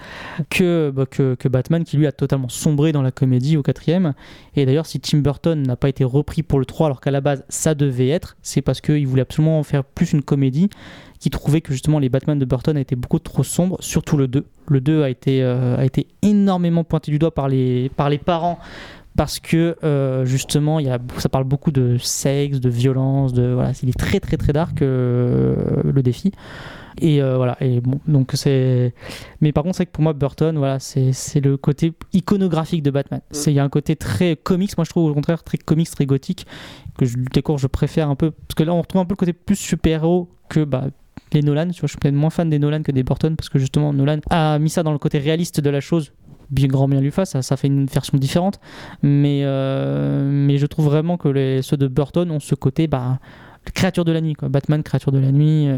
[0.49, 4.13] que, bah, que, que Batman qui lui a totalement sombré dans la comédie au quatrième.
[4.55, 7.21] Et d'ailleurs si Tim Burton n'a pas été repris pour le 3 alors qu'à la
[7.21, 10.69] base ça devait être c'est parce qu'il voulait absolument en faire plus une comédie
[11.19, 14.45] qui trouvait que justement les Batman de Burton étaient beaucoup trop sombres, surtout le 2.
[14.69, 18.17] Le 2 a été, euh, a été énormément pointé du doigt par les, par les
[18.17, 18.57] parents
[19.17, 23.73] parce que euh, justement y a, ça parle beaucoup de sexe, de violence, de voilà,
[23.83, 26.31] il est très très très dark euh, le défi.
[27.01, 28.93] Et euh, voilà, et bon, donc c'est.
[29.39, 33.21] Mais par contre, c'est que pour moi, Burton, voilà, c'est le côté iconographique de Batman.
[33.31, 35.89] C'est- Il y a un côté très comics, moi je trouve au contraire très comics,
[35.89, 36.45] très gothique,
[36.97, 37.15] que je,
[37.57, 38.31] je préfère un peu.
[38.31, 40.87] Parce que là, on retrouve un peu le côté plus super-héros que bah,
[41.33, 41.67] les Nolan.
[41.69, 43.93] Tu vois, je suis peut-être moins fan des Nolan que des Burton, parce que justement,
[43.93, 46.11] Nolan a mis ça dans le côté réaliste de la chose
[46.51, 48.59] bien grand bien lui fasse, ça, ça fait une version différente.
[49.03, 53.19] Mais, euh, mais je trouve vraiment que les, ceux de Burton ont ce côté bah,
[53.75, 54.33] créature de la nuit.
[54.33, 54.49] Quoi.
[54.49, 55.67] Batman, créature de la nuit.
[55.67, 55.77] euh,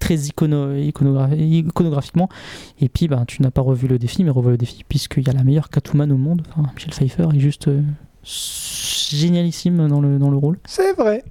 [0.00, 2.28] très icono, iconogra- iconographiquement
[2.80, 5.30] et puis bah, tu n'as pas revu le défi mais revois le défi puisqu'il y
[5.30, 7.80] a la meilleure Catwoman au monde enfin, Michelle Pfeiffer est juste euh,
[8.24, 11.22] génialissime dans le, dans le rôle C'est vrai.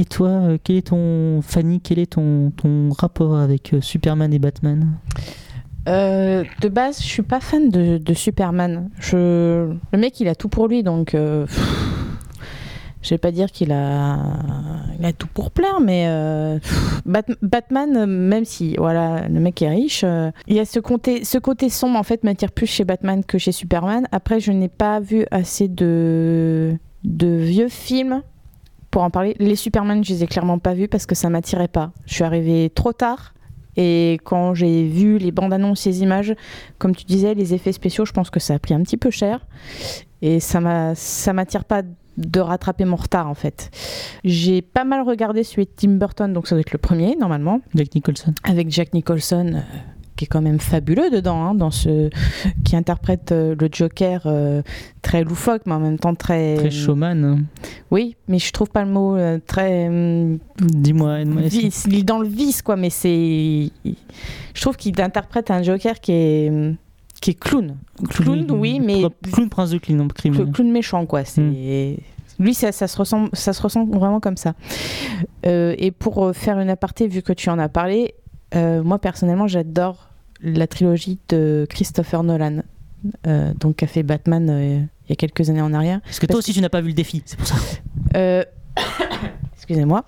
[0.00, 4.32] Et toi euh, quel est ton Fanny quel est ton, ton rapport avec euh, Superman
[4.32, 4.88] et Batman?
[5.88, 8.90] Euh, de base, je suis pas fan de, de Superman.
[8.98, 9.72] Je...
[9.92, 11.46] Le mec, il a tout pour lui, donc euh,
[13.00, 14.18] je vais pas dire qu'il a...
[14.98, 16.06] Il a tout pour plaire, mais
[17.40, 20.04] Batman, même si voilà, le mec est riche,
[20.46, 23.38] il y a ce côté, ce côté sombre en fait m'attire plus chez Batman que
[23.38, 24.06] chez Superman.
[24.12, 28.22] Après, je n'ai pas vu assez de de vieux films
[28.90, 29.36] pour en parler.
[29.38, 31.92] Les Superman, je les ai clairement pas vus parce que ça m'attirait pas.
[32.06, 33.34] Je suis arrivée trop tard.
[33.76, 36.34] Et quand j'ai vu les bandes annonces, les images,
[36.78, 39.10] comme tu disais, les effets spéciaux, je pense que ça a pris un petit peu
[39.10, 39.46] cher.
[40.22, 41.82] Et ça m'a, ça m'attire pas
[42.18, 43.70] de rattraper mon retard en fait.
[44.24, 47.60] J'ai pas mal regardé celui de Tim Burton, donc ça doit être le premier normalement,
[47.74, 49.52] Jack Nicholson avec Jack Nicholson.
[49.54, 49.60] euh,
[50.20, 52.10] qui est quand même fabuleux dedans, hein, dans ce
[52.62, 54.60] qui interprète euh, le Joker euh,
[55.00, 57.38] très loufoque, mais en même temps très très showman
[57.90, 59.88] Oui, mais je trouve pas le mot euh, très
[60.60, 63.70] dis-moi vice, il est dans le vice quoi mais c'est
[64.54, 66.74] je trouve qu'il interprète un Joker qui est
[67.22, 67.76] qui est clown.
[68.10, 69.00] Clown oui mais
[69.32, 72.44] clown prince de crime, cl- clown méchant quoi c'est Hmm.
[72.44, 74.52] lui ça, ça se ressemble ça se ressent vraiment comme ça.
[75.46, 78.14] Euh, et pour euh, faire une aparté vu que tu en as parlé
[78.54, 80.09] euh, moi personnellement j'adore
[80.42, 82.62] la trilogie de Christopher Nolan
[83.26, 86.18] euh, donc qui a fait Batman euh, il y a quelques années en arrière parce
[86.18, 87.56] que toi aussi tu n'as pas vu le défi c'est pour ça
[88.16, 88.44] euh,
[89.56, 90.04] excusez-moi.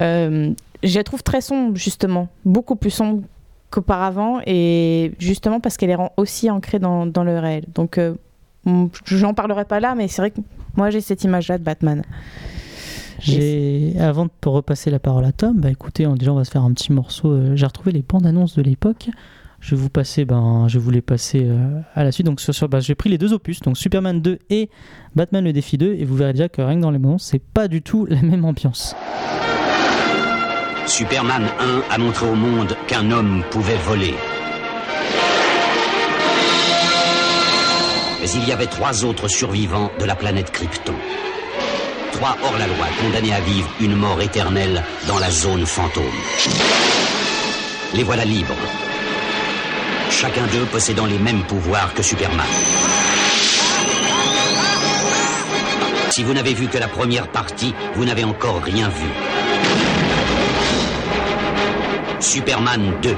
[0.00, 2.28] Euh, je la trouve très sombre, justement.
[2.44, 3.22] Beaucoup plus sombre
[3.70, 4.40] qu'auparavant.
[4.46, 7.64] Et justement parce qu'elle est aussi ancrée dans, dans le réel.
[7.74, 8.00] Donc,
[9.06, 10.40] j'en parlerai pas là, mais c'est vrai que
[10.76, 12.02] moi, j'ai cette image-là de Batman.
[13.20, 16.50] J'ai, avant de repasser la parole à Tom, bah écoutez, on- déjà on va se
[16.50, 17.54] faire un petit morceau.
[17.54, 19.08] J'ai retrouvé les bandes annonces de l'époque.
[19.62, 22.26] Je vais vous passer, ben, je les passer euh, à la suite.
[22.26, 24.68] Donc sur, bah, j'ai pris les deux opus, donc Superman 2 et
[25.14, 27.42] Batman le défi 2, et vous verrez déjà que rien que dans les annonces, c'est
[27.42, 28.96] pas du tout la même ambiance.
[30.86, 31.44] Superman
[31.90, 34.14] 1 a montré au monde qu'un homme pouvait voler.
[38.20, 40.94] Mais il y avait trois autres survivants de la planète Krypton.
[42.10, 46.04] Trois hors-la-loi condamnés à vivre une mort éternelle dans la zone fantôme.
[47.94, 48.56] Les voilà libres.
[50.20, 52.46] Chacun d'eux possédant les mêmes pouvoirs que Superman.
[56.10, 59.08] Si vous n'avez vu que la première partie, vous n'avez encore rien vu.
[62.20, 63.16] Superman 2.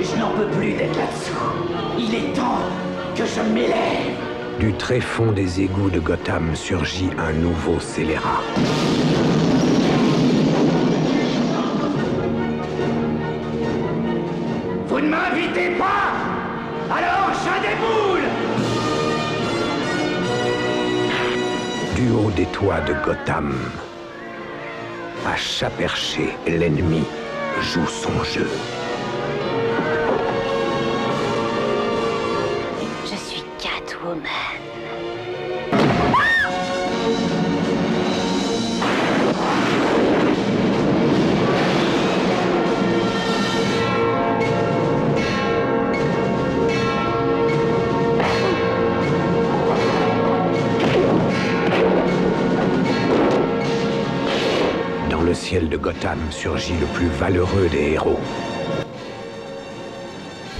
[0.00, 1.98] Je n'en peux plus d'être là-dessous.
[1.98, 2.62] Il est temps
[3.14, 4.16] que je m'élève.
[4.58, 8.40] Du tréfonds des égouts de Gotham surgit un nouveau scélérat.
[22.36, 23.54] Des toits de Gotham,
[25.26, 27.02] à chat perché, l'ennemi
[27.62, 28.46] joue son jeu.
[56.36, 58.18] Surgit le plus valeureux des héros.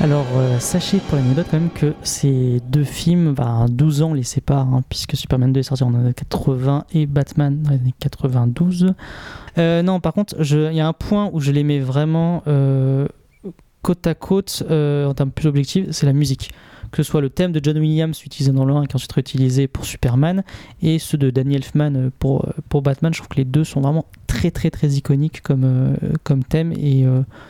[0.00, 4.22] Alors, euh, sachez pour l'anecdote quand même que ces deux films, bah, 12 ans les
[4.22, 7.94] séparent, hein, puisque Superman 2 est sorti en années 80 et Batman dans les années
[7.98, 8.94] 92.
[9.58, 13.06] Euh, non, par contre, il y a un point où je les mets vraiment euh,
[13.82, 16.52] côte à côte euh, en termes plus objectifs, c'est la musique.
[16.90, 19.66] Que ce soit le thème de John Williams utilisé dans le 1 qui ensuite réutilisé
[19.68, 20.44] pour Superman
[20.82, 23.64] et ceux de Danny Elfman euh, pour, euh, pour Batman, je trouve que les deux
[23.64, 27.04] sont vraiment très très très iconiques comme, euh, comme thème et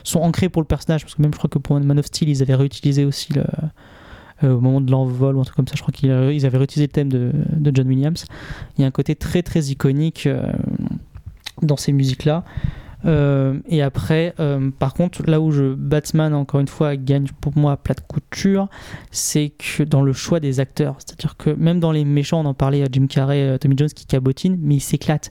[0.05, 2.29] sont ancrés pour le personnage parce que même je crois que pour Man of Steel
[2.29, 3.45] ils avaient réutilisé aussi le,
[4.43, 6.87] au moment de l'envol ou un truc comme ça je crois qu'ils ils avaient réutilisé
[6.87, 8.25] le thème de, de John Williams.
[8.77, 10.29] Il y a un côté très très iconique
[11.63, 12.45] dans ces musiques là
[13.07, 17.73] et après euh, par contre là où je Batman encore une fois gagne pour moi
[17.73, 18.69] à plat de couture
[19.11, 22.41] c'est que dans le choix des acteurs c'est à dire que même dans les méchants
[22.41, 25.31] on en parlait Jim Carrey euh, Tommy Jones qui cabotine mais il s'éclate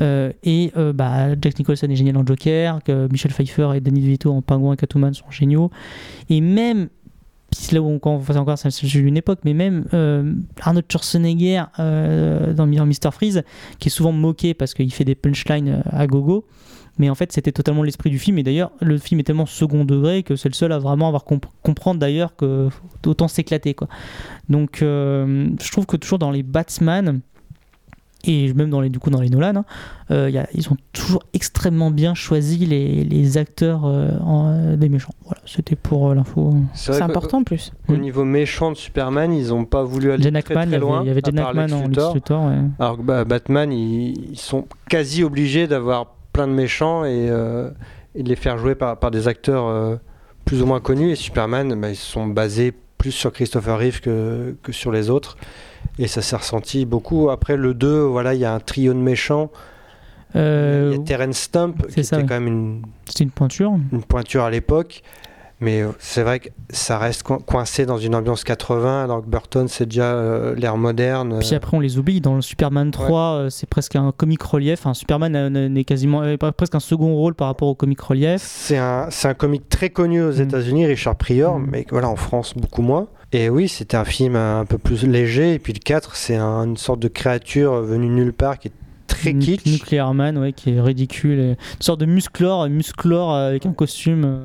[0.00, 4.00] Euh, et euh, bah, Jack Nicholson est génial en Joker, que Michel Pfeiffer et Danny
[4.00, 5.70] DeVito en Pingouin et Catwoman sont géniaux.
[6.28, 6.88] Et même,
[7.72, 11.64] là où on, quand on fait encore, c'est une époque, mais même euh, Arnold Schwarzenegger
[11.78, 13.12] euh, dans Mr.
[13.12, 13.42] Freeze,
[13.78, 16.46] qui est souvent moqué parce qu'il fait des punchlines euh, à gogo.
[16.98, 18.38] Mais en fait, c'était totalement l'esprit du film.
[18.38, 21.24] Et d'ailleurs, le film est tellement second degré que c'est le seul à vraiment avoir
[21.24, 22.68] comp- comprendre d'ailleurs que
[23.06, 23.74] autant s'éclater.
[23.74, 23.88] quoi.
[24.48, 27.20] Donc, euh, je trouve que toujours dans les Batman
[28.26, 29.64] et même dans les du coup dans les Nolan, hein,
[30.10, 34.46] euh, il y a- ils ont toujours extrêmement bien choisi les, les acteurs euh, en-
[34.48, 35.12] euh, des méchants.
[35.24, 36.54] Voilà, c'était pour euh, l'info.
[36.92, 37.72] vrai que- en plus.
[37.88, 40.72] Au niveau méchant de Superman, ils n'ont pas voulu aller Jen très, Hackman, très il
[40.72, 41.02] y avait- loin.
[41.02, 42.14] il y avait Jen Hackman en Luthor.
[42.14, 42.58] Luthor, ouais.
[42.78, 47.70] Alors que bah, Batman, ils, ils sont quasi obligés d'avoir plein de méchants et, euh,
[48.14, 49.96] et de les faire jouer par, par des acteurs euh,
[50.44, 51.12] plus ou moins connus.
[51.12, 55.38] Et Superman, bah, ils sont basés plus sur Christopher Reeve que, que sur les autres.
[55.98, 57.30] Et ça s'est ressenti beaucoup.
[57.30, 59.50] Après le 2, voilà, il y a un trio de méchants.
[60.36, 62.28] Euh, il y a Terence Stump, qui ça, était ouais.
[62.28, 62.82] quand même une,
[63.20, 63.72] une pointure.
[63.92, 65.02] une pointure à l'époque.
[65.64, 69.26] Mais euh, c'est vrai que ça reste coin- coincé dans une ambiance 80, alors que
[69.28, 71.38] Burton, c'est déjà euh, l'ère moderne.
[71.40, 72.20] Puis après, on les oublie.
[72.20, 74.80] Dans le Superman 3, euh, c'est presque un comic relief.
[74.80, 78.42] Enfin, Superman euh, n'est quasiment euh, presque un second rôle par rapport au comic relief.
[78.42, 80.26] C'est un, un comique très connu Mm.
[80.28, 83.08] aux États-Unis, Richard Pryor, mais voilà, en France, beaucoup moins.
[83.32, 85.54] Et oui, c'était un film un peu plus léger.
[85.54, 88.72] Et puis le 4, c'est un- une sorte de créature venue nulle part qui est
[89.06, 89.66] très kitsch.
[89.66, 91.38] Nuclear Man, ouais, qui est ridicule.
[91.40, 94.40] et- Une sorte de musclore, musclore euh, avec un costume.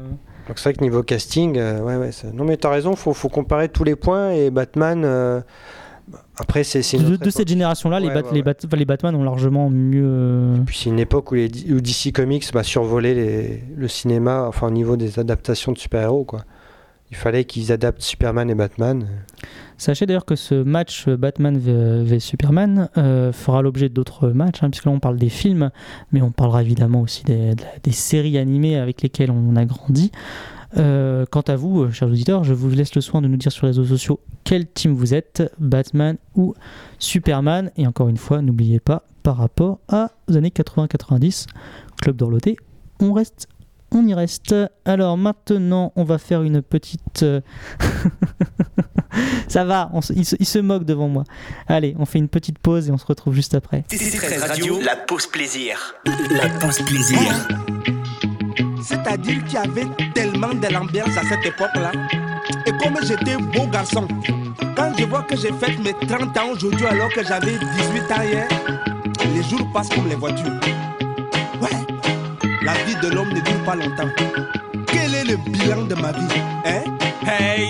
[0.50, 2.12] Donc c'est vrai que niveau casting, euh, ouais, ouais.
[2.12, 4.32] ça- Non, mais t'as raison, faut, faut comparer tous les points.
[4.32, 5.40] Et Batman, euh,
[6.38, 9.16] après, c'est De, de cette génération-là, les, Ouais, Bat- ouais, les, Bat- enfin, les Batman
[9.16, 10.04] ont largement mieux.
[10.04, 14.46] euh, Puis c'est une époque où, les, où DC Comics bah, survolait les- le cinéma,
[14.48, 16.24] enfin au niveau des adaptations de super-héros.
[16.26, 16.42] quoi.
[17.12, 19.08] Il fallait qu'ils adaptent Superman et Batman.
[19.78, 24.62] Sachez d'ailleurs que ce match euh, Batman v, v Superman euh, fera l'objet d'autres matchs,
[24.62, 25.72] hein, puisque là on parle des films,
[26.12, 27.56] mais on parlera évidemment aussi des,
[27.92, 30.12] séries animées avec lesquelles on a grandi.
[30.78, 33.52] Euh, quant à vous, euh, chers auditeurs, je vous laisse le soin de nous dire
[33.52, 36.54] sur les réseaux sociaux quel team vous êtes, Batman ou
[37.00, 37.72] Superman.
[37.78, 41.48] Et encore une fois, n'oubliez pas, par rapport à- aux années 80-90,
[42.02, 42.58] Club d'Orloté,
[43.00, 43.48] on reste,
[43.92, 44.56] on y reste.
[44.86, 47.24] Alors maintenant, on va faire une petite.
[47.24, 47.42] euh,
[49.48, 51.24] Ça va, on se- il, se, il se moque devant moi.
[51.68, 53.84] Allez, on fait une petite pause et on se retrouve juste après.
[53.90, 55.96] TC13 Radio, la pause plaisir.
[56.30, 57.20] La pause plaisir.
[58.84, 61.92] C'est-à-dire qu'il y avait tellement de l'ambiance à cette époque-là.
[62.66, 64.08] Et comme j'étais beau garçon,
[64.76, 68.22] quand je vois que j'ai fait mes 30 ans aujourd'hui alors que j'avais 18 ans
[68.24, 68.48] hier,
[69.34, 70.60] les jours passent comme les voitures.
[71.62, 71.70] Ouais,
[72.74, 74.10] la vie de l'homme ne dure pas longtemps.
[74.88, 76.84] Quel est le bilan de ma vie Hein?
[77.26, 77.70] Hey,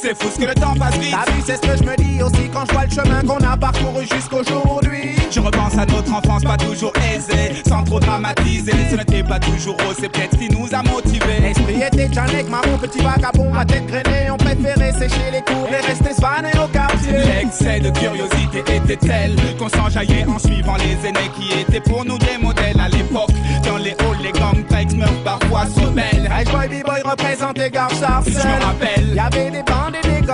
[0.00, 1.10] c'est fou ce que le temps passe vite.
[1.12, 3.44] T'as vu, c'est ce que je me dis aussi quand je vois le chemin qu'on
[3.44, 5.16] a parcouru jusqu'aujourd'hui.
[5.30, 8.72] Je repense à notre enfance pas toujours aisée, sans trop dramatiser.
[8.90, 11.40] Ce n'était pas toujours rose, c'est peut-être ce qui nous a motivés.
[11.40, 14.30] L'esprit était Janek, maman, petit vagabond, à tête grainée.
[14.30, 17.12] On préférait sécher les cours et rester svané au quartier.
[17.12, 22.18] L'excès de curiosité était tel qu'on s'enjaillait en suivant les aînés qui étaient pour nous
[22.18, 23.30] des modèles à l'époque.
[23.64, 26.30] Dans les halls, les gangplanks meurent parfois se rebelles.
[26.30, 28.34] Hey boy, b-boy représentait Sarcelles.
[28.42, 29.14] Je me rappelle.
[29.14, 29.85] Y avait des bandes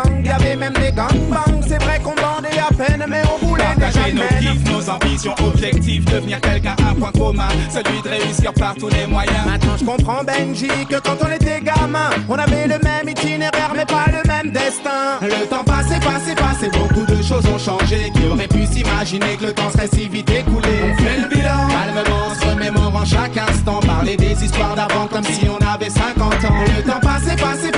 [0.04, 1.62] et des gangs, y avait même des gangbangs.
[1.66, 6.04] C'est vrai qu'on bandait à peine, mais on voulait Partager nos kiffs, nos ambitions, objectifs,
[6.04, 9.46] devenir quelqu'un, un point commun, celui de réussir par tous les moyens.
[9.46, 13.86] Maintenant je comprends Benji que quand on était gamin, on avait le même itinéraire mais
[13.86, 15.20] pas le même destin.
[15.22, 18.10] Le temps passé, passé, passé, beaucoup de choses ont changé.
[18.14, 20.68] Qui aurait pu s'imaginer que le temps serait si vite écoulé?
[20.84, 23.80] On fait le bilan, calmement, se remémorant chaque instant.
[23.80, 26.54] Parler des histoires d'avant comme si on avait 50 ans.
[26.76, 27.70] Le temps passé, passé,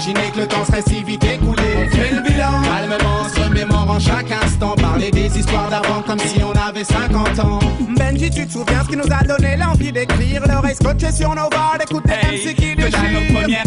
[0.00, 3.40] pu s'imaginer que le temps serait si vite écoulé On fait le bilan, calmement, se
[3.40, 4.74] remémorant chaque instant.
[4.76, 7.58] Parler des histoires d'avant comme si on avait 50 ans.
[7.96, 10.42] Benji, tu te souviens ce qui nous a donné l'envie d'écrire?
[10.46, 13.09] L'oreille scotchée sur nos barres, d'écouter MC qui déchire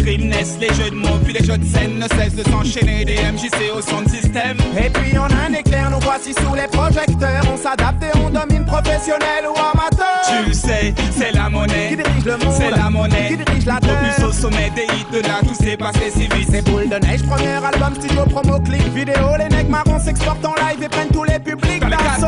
[0.02, 3.06] naissent les jeux de mots, puis les jeux de scène ne cessent de s'enchaîner.
[3.06, 4.58] Des MJC au son de système.
[4.78, 8.30] Et puis on a un éclair, nous voici sous les projecteurs On s'adapte et on
[8.30, 11.90] domine professionnel ou amateur Tu le sais, c'est la monnaie.
[11.90, 13.28] Qui dirige le monde C'est la monnaie.
[13.30, 16.22] Qui dirige la terre Plus au sommet des hits de là, tout s'est passé si
[16.22, 16.50] vite.
[16.52, 20.56] C'est boule de neige, premier album, studio, promo, clip, vidéo Les necks marrons s'exportent en
[20.56, 21.73] live et prennent tous les publics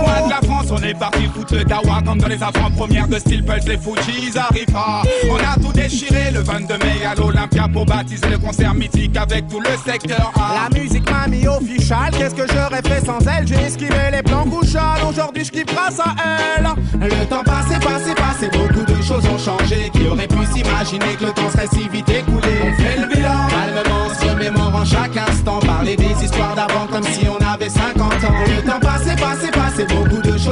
[0.05, 3.43] De la France, on est parti foutre le dawa comme dans les avant-premières de Steel
[3.43, 5.03] Pulse, les Fujis arrivent pas.
[5.29, 9.47] On a tout déchiré le 22 mai à l'Olympia pour baptiser le concert mythique avec
[9.47, 10.69] tout le secteur A.
[10.69, 13.47] La musique m'a mis official, qu'est-ce que j'aurais fait sans elle?
[13.47, 16.15] J'ai esquivé les plans couchales, aujourd'hui je kiffe grâce à
[16.57, 16.67] elle
[16.99, 19.89] Le temps passé, passé, passé, beaucoup de choses ont changé.
[19.93, 23.47] Qui aurait pu s'imaginer que le temps serait si vite écoulé On fait le bilan,
[23.49, 25.59] calmement, se remémorant chaque instant.
[25.59, 27.94] Parler des histoires d'avant comme si on avait 50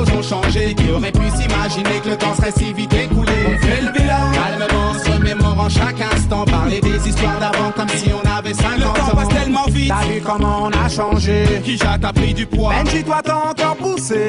[0.06, 0.74] Le choses changé.
[0.76, 4.32] Qui aurait pu s'imaginer que le temps serait si vite écoulé On fait le bilan,
[4.34, 6.45] calmement, se remémorant chaque instant.
[6.45, 8.93] Parler des histoires d'avant comme si on avait 50 Le ans.
[8.93, 9.89] temps passe tellement vite.
[9.89, 12.74] T'as vu comment on a changé Qui jette a pris du poids.
[12.84, 14.28] Benji, toi t'as encore poussé.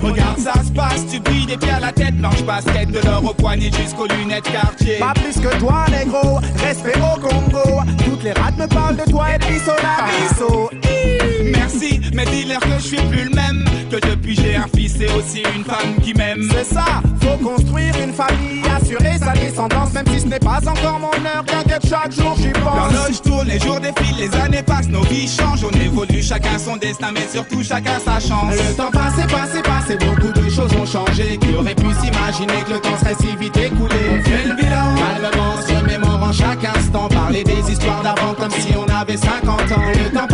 [0.00, 3.24] Regarde, ça se passe, tu brilles des pieds à la tête, blanche basket, de l'or
[3.24, 4.98] au poignet jusqu'aux lunettes quartier.
[4.98, 7.80] Pas plus que toi, négro, respect au Congo.
[8.04, 11.21] Toutes les rats me parlent de toi et de bisso la bisso.
[11.44, 13.64] Merci, mais dis-leur que je suis plus le même.
[13.90, 16.48] Que depuis j'ai un fils et aussi une femme qui m'aime.
[16.50, 20.98] C'est ça, faut construire une famille, assurer sa descendance, même si ce n'est pas encore
[20.98, 21.44] mon heure.
[21.46, 22.92] T'inquiète, chaque jour j'y pense.
[22.92, 25.64] L'horloge tourne, les jours défilent, les années passent, nos vies changent.
[25.64, 28.54] On évolue, chacun son destin, mais surtout chacun sa chance.
[28.54, 31.38] Le temps passé, passé, passé, beaucoup de choses ont changé.
[31.38, 33.96] Qui aurait pu s'imaginer que le temps serait si vite écoulé?
[34.10, 37.08] On fait le bilan, calmement, se remémorant chaque instant.
[37.08, 39.92] Parler des histoires d'avant comme si on avait 50 ans.
[40.02, 40.26] Le temps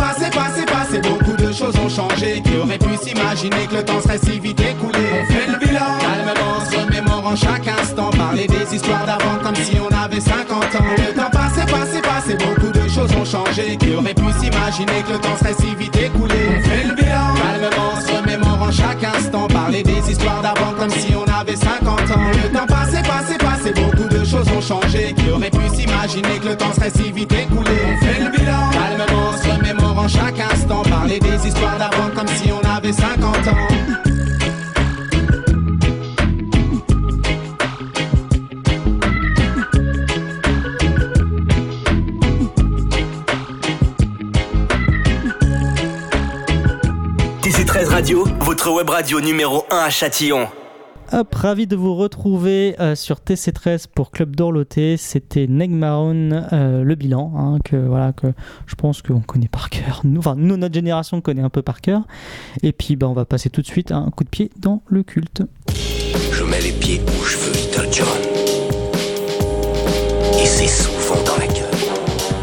[1.71, 2.41] choses ont changé.
[2.41, 5.97] Qui aurait pu s'imaginer que le temps serait si vite écoulé On fait le bilan,
[5.99, 8.09] calmement, se remémorant chaque instant.
[8.11, 10.85] Parler des histoires d'avant comme si on avait 50 ans.
[10.97, 13.77] Le temps passé, passé, passé, beaucoup de choses ont changé.
[13.77, 17.33] Qui aurait pu s'imaginer que le temps serait si vite écoulé On fait le bilan,
[17.35, 19.47] calmement, se remémorant chaque instant.
[19.47, 22.31] Parler des histoires d'avant comme si on avait 50 ans.
[22.43, 25.13] Le temps passé, passé, passé, beaucoup de choses ont changé.
[25.13, 28.38] Qui aurait pu s'imaginer que le temps serait si vite écoulé On fait le bilan,
[31.19, 33.67] des histoires d'avant comme si on avait 50 ans.
[47.41, 50.49] TC13 Radio, votre web radio numéro 1 à Châtillon.
[51.11, 54.95] Hop, ravi de vous retrouver euh, sur TC13 pour Club d'Orloté.
[54.95, 58.27] C'était Negmaron, euh, le bilan, hein, que, voilà, que
[58.67, 60.01] je pense qu'on connaît par cœur.
[60.03, 62.03] Nous, enfin, nous, notre génération connaît un peu par cœur.
[62.61, 64.83] Et puis, bah, on va passer tout de suite à un coup de pied dans
[64.85, 65.41] le culte.
[66.31, 68.07] Je mets les pieds où je veux, Little John.
[70.39, 71.65] Et c'est souvent dans la gueule.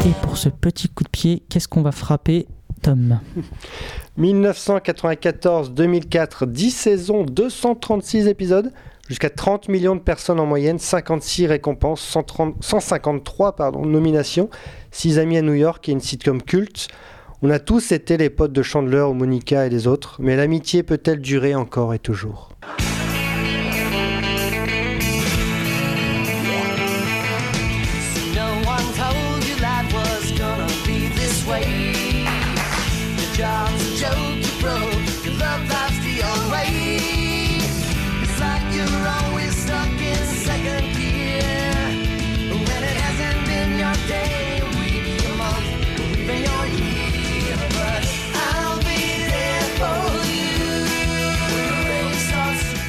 [0.05, 2.47] Et pour ce petit coup de pied, qu'est-ce qu'on va frapper,
[2.81, 3.19] Tom?
[4.19, 8.71] 1994-2004, 10 saisons, 236 épisodes,
[9.07, 14.49] jusqu'à 30 millions de personnes en moyenne, 56 récompenses, 130 153 pardon, nominations,
[14.91, 16.87] 6 amis à New York et une sitcom culte.
[17.43, 20.81] On a tous été les potes de Chandler ou Monica et les autres, mais l'amitié
[20.81, 22.49] peut-elle durer encore et toujours?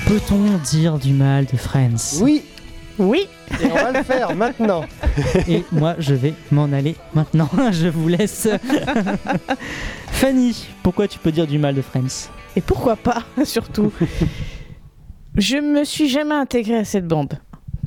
[0.08, 2.42] Peut-on dire du mal de Friends Oui
[2.98, 3.26] Oui
[3.60, 4.84] Et on va le faire maintenant
[5.48, 7.50] Et moi, je vais m'en aller maintenant.
[7.72, 8.48] je vous laisse.
[10.08, 12.30] Fanny, pourquoi tu peux dire du mal de Friends?
[12.56, 13.92] Et pourquoi pas, surtout
[15.36, 17.34] Je me suis jamais intégrée à cette bande.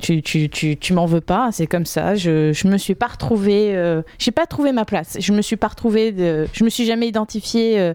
[0.00, 2.14] Tu, tu, tu, tu m'en veux pas, c'est comme ça.
[2.14, 3.74] Je, je me suis pas retrouvée.
[3.74, 5.16] euh, j'ai pas trouvé ma place.
[5.20, 6.12] Je me suis pas retrouvée.
[6.12, 7.94] De, je me suis jamais identifiée euh,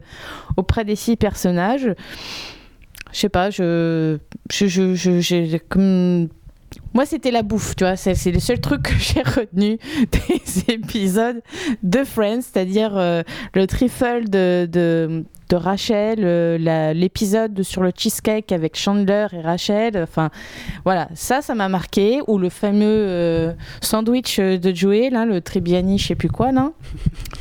[0.58, 1.90] auprès des six personnages.
[3.12, 4.18] Je sais pas, je.
[4.52, 6.28] je, je, je-.
[6.94, 7.96] Moi, c'était la bouffe, tu vois.
[7.96, 9.78] C'est le seul truc que j'ai retenu
[10.12, 11.42] des épisodes
[11.84, 15.24] de Friends, c'est-à-dire euh, le trifle de, de,
[15.56, 19.98] Rachel, euh, l'épisode sur le cheesecake avec Chandler et Rachel.
[20.02, 20.30] Enfin,
[20.84, 22.22] voilà, ça, ça m'a marqué.
[22.28, 26.72] Ou le fameux euh, sandwich de Joey, le Tribiani, je sais plus quoi, là.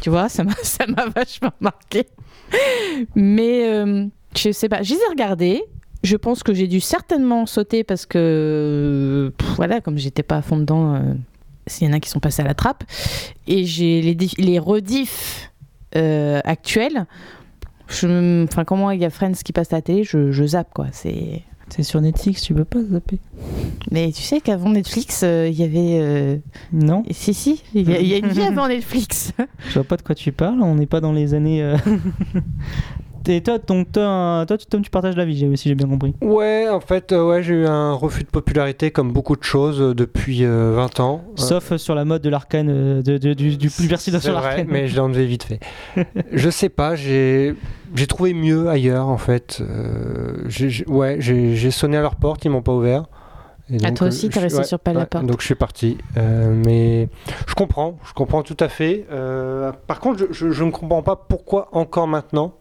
[0.00, 2.06] tu vois, ça m'a vachement marqué.
[3.14, 5.62] Mais je sais pas, je les ai regardés.
[6.02, 10.42] Je pense que j'ai dû certainement sauter parce que, pff, voilà, comme j'étais pas à
[10.42, 11.00] fond dedans, euh,
[11.66, 12.84] s'il y en a qui sont passés à la trappe.
[13.48, 15.50] Et j'ai les, les rediffs
[15.96, 17.06] euh, actuels.
[17.88, 20.86] Enfin, comment il y a Friends qui passe à la télé, je, je zappe, quoi.
[20.92, 21.42] C'est.
[21.68, 23.18] C'est sur Netflix, tu peux pas zapper.
[23.90, 25.98] Mais tu sais qu'avant Netflix, euh, il y avait.
[26.00, 26.36] euh,
[26.72, 29.32] Non Si, si, il y, a- il y a une vie avant Netflix.
[29.70, 31.64] Je vois pas de quoi tu parles, on n'est pas dans les années.
[31.64, 31.76] euh,
[33.28, 36.14] Et toi, toi, toi, tu- Tom, tu partages la vie, si j'ai bien compris.
[36.20, 39.80] Ouais, en fait, euh, ouais, j'ai eu un refus de popularité comme beaucoup de choses
[39.80, 41.24] euh, depuis euh, 20 ans.
[41.34, 44.20] Sauf euh, sur la mode de l'arcane, euh, de, de- du, du plus versé C'est
[44.20, 44.66] sur vrai, l'arcane.
[44.70, 45.60] mais je l'ai enlevé vite fait.
[46.32, 47.54] je sais pas, j'ai
[48.08, 49.60] trouvé mieux ailleurs en fait.
[49.60, 50.48] Euh,
[50.86, 53.06] ouais, j'ai sonné à leur porte, ils m'ont pas ouvert.
[53.68, 55.26] Et Ah, donc, toi euh, aussi, t'es resté sur pas la porte.
[55.26, 55.98] Donc je suis parti.
[56.16, 57.08] Euh, mais
[57.48, 59.04] je comprends, je comprends tout à fait.
[59.10, 62.54] Euh, par contre, je, je- je ne comprends pas pourquoi encore maintenant.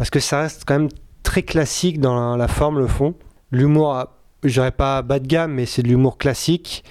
[0.00, 0.88] Parce que ça reste quand même
[1.22, 3.12] très classique dans la, forme, le fond.
[3.50, 6.84] l'humour, a- je dirais pas bas de gamme, mais c'est de l'humour classique.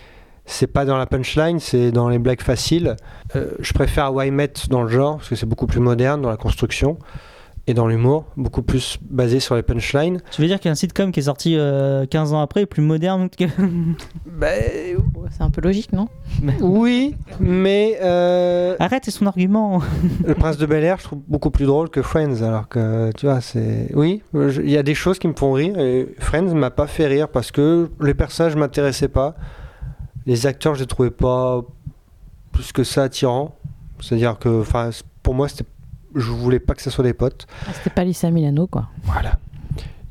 [0.46, 2.96] C'est pas dans la punchline, c'est dans les blagues faciles.
[3.36, 6.30] Euh, je préfère Why Met dans le genre, parce que c'est beaucoup plus moderne dans
[6.30, 7.00] la construction
[7.70, 10.22] et dans l'humour, beaucoup plus basé sur les punchlines.
[10.32, 13.30] Tu veux dire qu'un sitcom qui est sorti euh, 15 ans après est plus moderne
[13.30, 13.44] que.
[15.32, 16.08] C'est un peu logique, non?
[16.62, 18.00] Oui, mais.
[18.02, 19.82] euh, Arrête, c'est son argument.
[20.26, 23.28] Le Prince de Bel Air, je trouve beaucoup plus drôle que Friends, alors que tu
[23.28, 23.92] vois, c'est.
[23.94, 27.06] Oui, il y a des choses qui me font rire et Friends m'a pas fait
[27.06, 29.36] rire parce que les personnages m'intéressaient pas.
[30.26, 31.62] Les acteurs, je les trouvais pas
[32.52, 33.56] plus que ça attirants.
[34.00, 34.90] C'est-à-dire que, enfin,
[35.22, 35.66] pour moi, c'était.
[36.16, 37.48] Je voulais pas que ce soit des potes.
[37.68, 38.88] Ah, C'était pas Lisa Milano, quoi.
[39.04, 39.38] Voilà.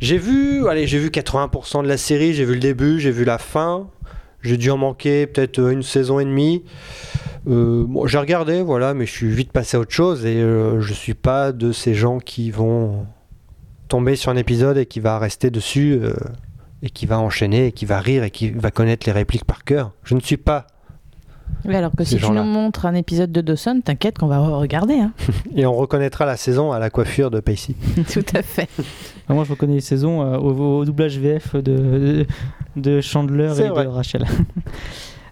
[0.01, 3.24] J'ai vu, allez, j'ai vu 80% de la série, j'ai vu le début, j'ai vu
[3.24, 3.88] la fin.
[4.40, 6.62] J'ai dû en manquer peut-être euh, une saison et demie.
[7.49, 10.80] Euh, bon, j'ai regardé, voilà, mais je suis vite passé à autre chose et euh,
[10.80, 13.07] je suis pas de ces gens qui vont
[13.88, 16.12] tomber sur un épisode et qui va rester dessus euh,
[16.82, 19.64] et qui va enchaîner et qui va rire et qui va connaître les répliques par
[19.64, 19.92] cœur.
[20.05, 20.66] Je ne suis pas.
[21.68, 24.94] Alors que si tu nous montres un épisode de Dawson, t'inquiète qu'on va regarder.
[25.01, 25.12] Hein.
[25.57, 27.74] Et on reconnaîtra la saison à la coiffure de Pacey.
[28.12, 28.68] Tout à fait.
[29.28, 32.26] Ah, Moi, je reconnais les saisons euh, au, au doublage VF de, de,
[32.76, 33.84] de Chandler et vrai.
[33.84, 34.24] de Rachel.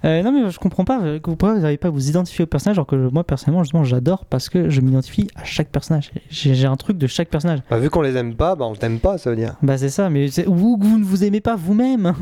[0.04, 2.46] Euh, non, mais je comprends pas vous pourquoi vous n'arrivez pas à vous identifier au
[2.46, 6.10] personnage, alors que moi, personnellement, justement, j'adore parce que je m'identifie à chaque personnage.
[6.30, 7.60] J'ai un truc de chaque personnage.
[7.70, 9.54] Bah, vu qu'on les aime pas, bah, on t'aime pas, ça veut dire.
[9.62, 12.12] Bah c'est ça, mais que vous ne vous aimez pas vous-même.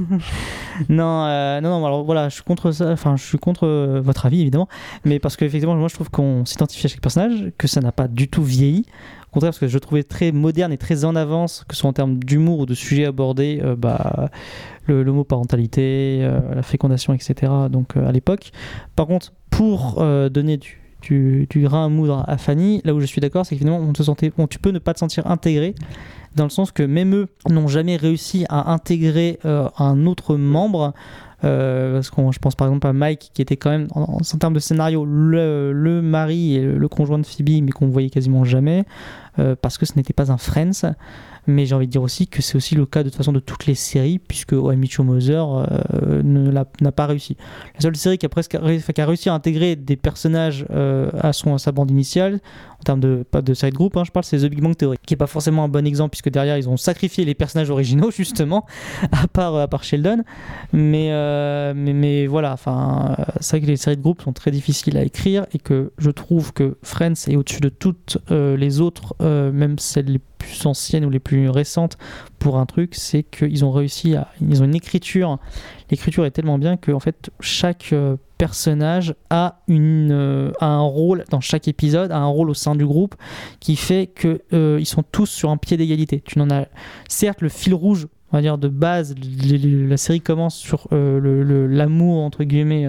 [0.89, 1.87] non, euh, non, non.
[1.87, 2.91] Alors voilà, je suis contre ça.
[2.91, 4.69] Enfin, je suis contre euh, votre avis évidemment,
[5.05, 7.93] mais parce que effectivement, moi je trouve qu'on s'identifie à chaque personnage, que ça n'a
[7.93, 8.87] pas du tout vieilli.
[9.35, 11.93] Contraire, parce que je trouvais très moderne et très en avance, que ce soit en
[11.93, 14.31] termes d'humour ou de sujets abordés, euh, bah,
[14.87, 17.51] l'homoparentalité, euh, la fécondation, etc.
[17.69, 18.53] Donc euh, à l'époque.
[18.95, 23.07] Par contre, pour euh, donner du, du, grain à moudre à Fanny, là où je
[23.07, 25.27] suis d'accord, c'est que finalement, on te sentait, bon, tu peux ne pas te sentir
[25.27, 25.75] intégré,
[26.37, 30.95] dans le sens que même eux n'ont jamais réussi à intégrer euh, un autre membre.
[31.45, 34.55] Euh, parce que je pense par exemple à Mike qui était quand même en, termes
[34.55, 38.45] de scénario le, le mari et le, le conjoint de Phoebe mais qu'on voyait quasiment
[38.45, 38.85] jamais
[39.39, 40.95] euh, parce que ce n'était pas un Friends
[41.47, 43.41] mais j'ai envie de dire aussi que c'est aussi le cas de toute façon de
[43.41, 47.37] toutes les séries puisque Amy Mother euh, n'a pas réussi.
[47.75, 51.33] La seule série qui a presque qui a réussi à intégrer des personnages euh, à,
[51.33, 52.41] son, à sa bande initiale
[52.81, 54.77] en termes de pas de série de groupe hein, je parle c'est The Big Bang
[54.77, 57.71] Theory qui est pas forcément un bon exemple puisque derrière ils ont sacrifié les personnages
[57.71, 58.67] originaux justement
[59.13, 60.23] à part à part Sheldon.
[60.73, 64.33] Mais euh, mais, mais voilà enfin euh, c'est vrai que les séries de groupe sont
[64.33, 68.81] très difficiles à écrire et que je trouve que Friends est au-dessus de toutes les
[68.81, 70.21] autres même celles les
[70.67, 71.99] anciennes ou les plus récentes
[72.39, 75.39] pour un truc c'est qu'ils ont réussi à ils ont une écriture.
[75.91, 80.83] L'écriture est tellement bien que en fait chaque euh, personnage a une euh, a un
[80.83, 83.15] rôle dans chaque épisode a un rôle au sein du groupe
[83.61, 86.23] qui fait que euh, ils sont tous sur un pied d'égalité.
[86.25, 86.67] Tu n'en as
[87.09, 92.43] certes le fil rouge on va dire de base la série commence sur l'amour entre
[92.43, 92.89] guillemets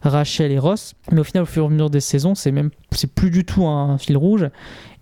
[0.00, 2.70] Rachel et Ross mais au final au fur et à mesure des saisons c'est même
[2.90, 4.48] c'est plus du tout un fil rouge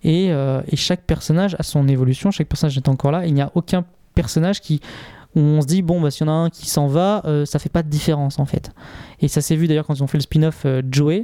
[0.03, 3.25] et, euh, et chaque personnage a son évolution chaque personnage est encore là.
[3.25, 3.85] Il n'y a aucun
[4.15, 4.81] personnage qui
[5.35, 7.45] où on se dit bon bah s'il y en a un qui s'en va euh,
[7.45, 8.71] ça fait pas de différence en fait.
[9.19, 11.23] Et ça s'est vu d'ailleurs quand ils ont fait le spin-off euh, Joey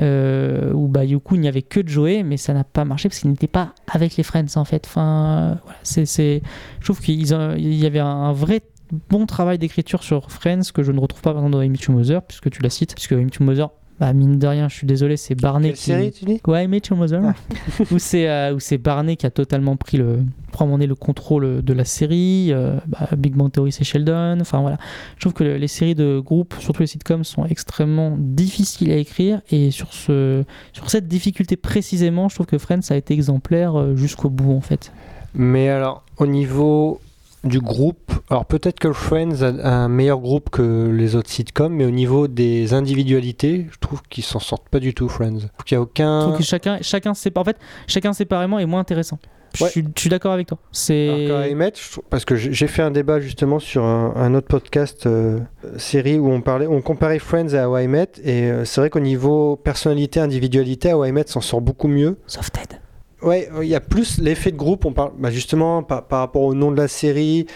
[0.00, 3.20] euh, où bah coup il n'y avait que Joey mais ça n'a pas marché parce
[3.20, 4.84] qu'il n'était pas avec les Friends en fait.
[4.86, 6.42] Enfin voilà, c'est,
[6.80, 8.62] je trouve qu'il y avait un, un vrai
[9.08, 12.22] bon travail d'écriture sur Friends que je ne retrouve pas par exemple dans Amy Mother
[12.22, 13.70] puisque tu la cites puisque Amy Mother
[14.00, 15.82] bah, mine de rien, je suis désolé, c'est Barney Quelle qui.
[15.82, 16.40] série, tu dis?
[16.46, 17.20] Ouais, Amy Mother.
[17.90, 20.20] où c'est euh, où c'est Barney qui a totalement pris le,
[20.52, 22.48] prend le contrôle de la série.
[22.52, 24.38] euh, bah, Big Bang Theory, c'est Sheldon.
[24.40, 24.78] Enfin voilà,
[25.16, 28.96] je trouve que le- les séries de groupe, surtout les sitcoms, sont extrêmement difficiles à
[28.96, 29.40] écrire.
[29.50, 33.96] Et sur ce, sur cette difficulté précisément, je trouve que Friends a été exemplaire euh,
[33.96, 34.92] jusqu'au bout en fait.
[35.34, 37.00] Mais alors, au niveau
[37.44, 41.84] du groupe, alors peut-être que Friends a un meilleur groupe que les autres sitcoms, mais
[41.84, 45.38] au niveau des individualités, je trouve qu'ils s'en sortent pas du tout, Friends.
[45.38, 46.20] Il n'y a Je aucun.
[46.22, 49.18] trouve que chacun, chacun, en fait, chacun séparément est moins intéressant.
[49.54, 49.70] Je Ouais.
[49.70, 50.58] suis, je suis d'accord avec toi.
[50.72, 55.06] C'est je parce que j'ai j'ai fait un débat justement sur un, un autre podcast
[55.06, 55.38] euh,
[55.78, 58.90] série où on parlait, on comparait Friends à How I Met, et euh, c'est vrai
[58.90, 62.18] qu'au niveau personnalité, individualité, How I Met s'en sort beaucoup mieux.
[62.26, 62.78] Sauf Ted.
[63.22, 64.84] Ouais, il y a plus l'effet de groupe.
[64.84, 67.46] On parle bah, justement par, par rapport au nom de la série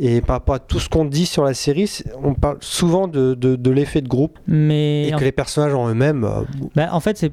[0.00, 1.88] et par rapport à tout ce qu'on dit sur la série,
[2.24, 5.72] on parle souvent de, de, de l'effet de groupe mais et en que les personnages
[5.72, 6.24] en eux-mêmes.
[6.24, 6.42] euh,
[6.74, 7.32] Bah, en fait, c'est-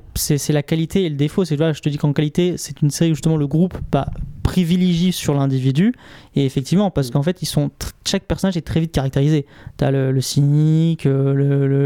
[0.54, 1.44] la qualité et le défaut.
[1.44, 4.08] C'est je te dis qu'en qualité, c'est une série où justement le groupe bah,
[4.52, 5.94] privilégie sur l'individu.
[6.36, 7.72] Et effectivement, parce qu'en fait, ils sont
[8.06, 9.46] chaque personnage est très vite caractérisé.
[9.78, 11.34] T'as le, le cynique, euh,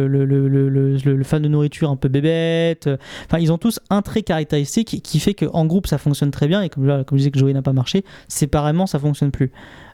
[0.07, 2.89] le, fan de nourriture un peu bébête.
[3.25, 6.63] Enfin, ils ont tous un trait caractéristique qui fait qu'en groupe, ça fonctionne très bien.
[6.63, 9.51] Et comme, là, comme je disais que Joey n'a pas marché, séparément, ça fonctionne plus.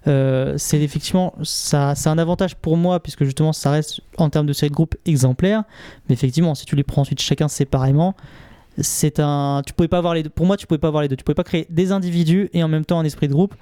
[0.08, 4.48] euh, c'est effectivement ça, c'est un avantage pour moi puisque justement ça reste en termes
[4.48, 5.64] de série de groupe exemplaire.
[6.08, 8.16] Mais effectivement, si tu les prends ensuite chacun séparément,
[8.78, 9.62] c'est un.
[9.66, 10.30] Tu pouvais pas avoir les deux.
[10.30, 11.16] Pour moi, tu pouvais pas avoir les deux.
[11.16, 13.56] Tu pouvais pas créer des individus et en même temps un esprit de groupe.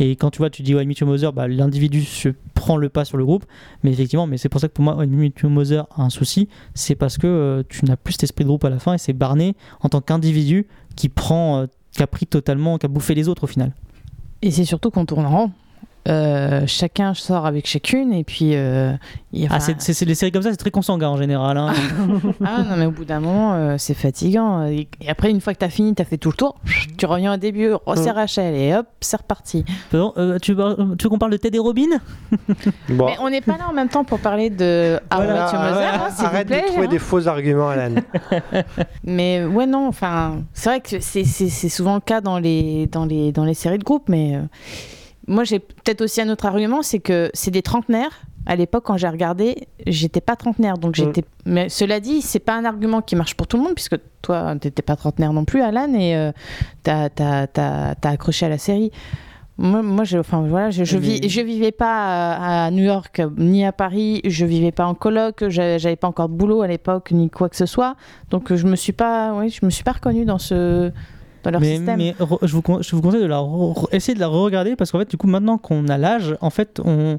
[0.00, 3.04] Et quand tu vois, tu dis ouais, Your Mother, bah, l'individu se prend le pas
[3.04, 3.44] sur le groupe.
[3.82, 6.48] Mais effectivement, mais c'est pour ça que pour moi, Your Mother a un souci.
[6.74, 8.98] C'est parce que euh, tu n'as plus cet esprit de groupe à la fin et
[8.98, 13.14] c'est Barney en tant qu'individu qui prend, euh, qui a pris totalement, qui a bouffé
[13.14, 13.72] les autres au final.
[14.42, 15.52] Et c'est surtout qu'on tourne rond.
[16.06, 18.92] Euh, chacun sort avec chacune et puis euh,
[19.32, 21.56] il Ah, c'est, les séries comme ça, c'est très consanguin en général.
[21.56, 21.72] hein.
[22.44, 24.66] Ah non, mais au bout d'un moment, euh, c'est fatigant.
[24.66, 26.56] Et et après, une fois que t'as fini, t'as fait tout le tour,
[26.96, 29.64] tu reviens au début, oh, c'est Rachel, et hop, c'est reparti.
[29.90, 31.88] Pardon, euh, tu, veux- tu veux qu'on parle de Ted et Robin?
[32.88, 33.06] Bon.
[33.06, 36.46] Mais on n'est pas là en même temps pour parler de hein, s'il vous arrête
[36.46, 36.62] plaît.
[36.62, 36.90] de trouver hein.
[36.90, 37.94] des faux arguments, Alan.
[39.04, 42.86] Mais ouais, non, enfin, c'est vrai que c'est- c'est c'est souvent le cas dans les,
[42.86, 44.40] dans les, dans les séries de groupe, mais euh,
[45.26, 48.22] moi j'ai peut-être aussi un autre argument, c'est que c'est des trentenaires.
[48.48, 51.24] À l'époque, quand j'ai regardé, j'étais pas trentenaire, donc j'étais.
[51.46, 54.54] Mais cela dit, c'est pas un argument qui marche pour tout le monde, puisque toi,
[54.60, 56.30] t'étais pas trentenaire non plus, Alan, et euh,
[56.84, 58.92] t'as t'as accroché à la série.
[59.58, 63.22] Moi, moi je, enfin, voilà, je, je, vis, je vivais pas à, à New York
[63.38, 67.10] ni à Paris, je vivais pas en coloc, j'avais pas encore de boulot à l'époque
[67.10, 67.96] ni quoi que ce soit,
[68.30, 70.92] donc je me suis pas, oui, je me suis pas reconnue dans ce
[71.46, 71.96] dans leur mais, système.
[71.98, 74.90] mais re- je, vous, je vous conseille de la re- essayer de la re-regarder parce
[74.92, 77.18] qu'en fait, du coup, maintenant qu'on a l'âge, en fait, on,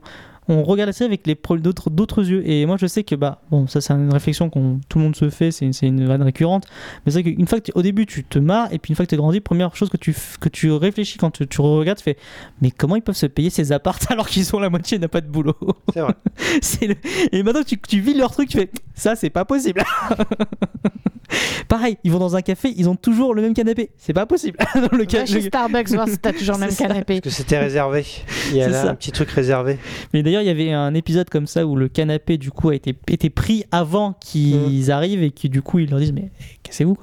[0.50, 2.42] on regarde la série avec les d'autres d'autres yeux.
[2.50, 4.58] Et moi, je sais que, bah, bon, ça, c'est une réflexion que
[4.88, 6.64] tout le monde se fait, c'est une, c'est une vanne récurrente.
[7.06, 9.04] Mais c'est vrai qu'une fois que au début, tu te marres, et puis une fois
[9.06, 11.98] que tu es grandi, première chose que tu, que tu réfléchis quand tu, tu regardes,
[11.98, 12.16] tu fais,
[12.62, 15.20] mais comment ils peuvent se payer ces apparts alors qu'ils sont la moitié n'a pas
[15.20, 15.56] de boulot?
[15.94, 16.14] C'est vrai.
[16.82, 16.96] Le-
[17.34, 19.84] Et maintenant que tu, tu vis leur truc, tu fais, ça, c'est pas possible.
[21.68, 23.90] Pareil, ils vont dans un café, ils ont toujours le même canapé.
[23.98, 24.58] C'est pas possible.
[24.76, 27.20] Dans le ca- Va chez le- Starbucks voir si t'as toujours le même canapé.
[27.22, 28.06] Parce que c'était réservé.
[28.52, 28.90] Il y a C'est là ça.
[28.92, 29.78] un petit truc réservé.
[30.14, 32.76] Mais d'ailleurs, il y avait un épisode comme ça où le canapé du coup a
[32.76, 36.30] été, été pris avant qu'ils arrivent et qui du coup ils leur disent mais
[36.64, 36.98] cassez-vous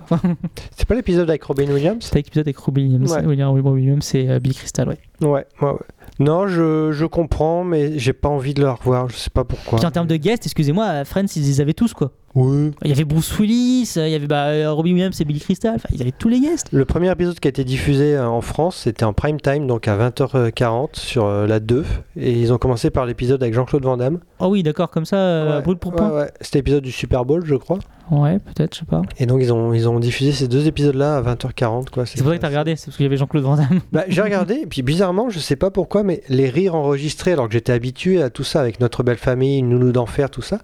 [0.77, 3.13] C'est pas l'épisode avec Robin Williams C'est l'épisode avec Robin Williams.
[3.13, 3.25] Ouais.
[3.27, 4.99] William- Robin Williams c'est euh, Bill Crystal ouais.
[5.21, 5.79] Ouais, ouais, ouais.
[6.21, 9.09] Non, je, je comprends, mais j'ai pas envie de le revoir.
[9.09, 9.79] Je sais pas pourquoi.
[9.79, 12.13] Puis en termes de guests, excusez-moi, à Friends ils les avaient tous quoi.
[12.35, 12.73] Oui.
[12.83, 15.41] Il y avait Bruce Willis, euh, il y avait bah, euh, Robin Williams et Bill
[15.41, 16.67] Crystal, enfin ils avaient tous les guests.
[16.73, 19.87] Le premier épisode qui a été diffusé euh, en France, c'était en prime time, donc
[19.87, 21.85] à 20h40 sur la 2.
[22.17, 24.19] Et ils ont commencé par l'épisode avec Jean-Claude Van Damme.
[24.41, 25.17] Oh oui d'accord comme ça,
[25.57, 26.11] Ouais, brûle pour ouais, point.
[26.11, 26.31] ouais.
[26.41, 27.79] C'était l'épisode du Super Bowl, je crois.
[28.11, 29.03] Ouais, peut-être, je sais pas.
[29.19, 31.91] Et donc ils ont, ils ont diffusé ces deux épisodes-là à 20h40.
[31.91, 32.05] Quoi.
[32.05, 33.81] C'est pour ça que t'as regardé, c'est parce qu'il y avait Jean-Claude Van Damme.
[33.93, 37.47] Bah, j'ai regardé, et puis bizarrement, je sais pas pourquoi, mais les rires enregistrés, alors
[37.47, 40.59] que j'étais habitué à tout ça avec notre belle famille, Nounou d'enfer, tout ça,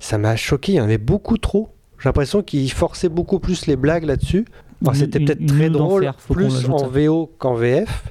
[0.00, 0.72] ça m'a choqué.
[0.72, 1.68] Il y en avait beaucoup trop.
[2.00, 4.44] J'ai l'impression qu'ils forçaient beaucoup plus les blagues là-dessus.
[4.94, 6.86] C'était peut-être très drôle, plus en.
[6.88, 8.04] VO qu'en VF.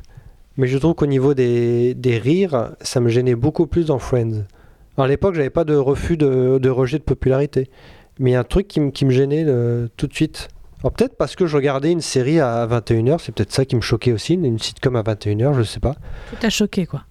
[0.57, 4.43] Mais je trouve qu'au niveau des, des rires, ça me gênait beaucoup plus dans Friends.
[4.95, 7.69] Alors, à l'époque, j'avais pas de refus de, de rejet de popularité.
[8.19, 10.49] Mais il y a un truc qui, me- qui me gênait euh, tout de suite.
[10.81, 13.81] Alors peut-être parce que je regardais une série à 21h, c'est peut-être ça qui me
[13.81, 15.95] choquait aussi, une une sitcom à 21h, je sais pas.
[16.29, 17.03] Tout t'a choqué quoi.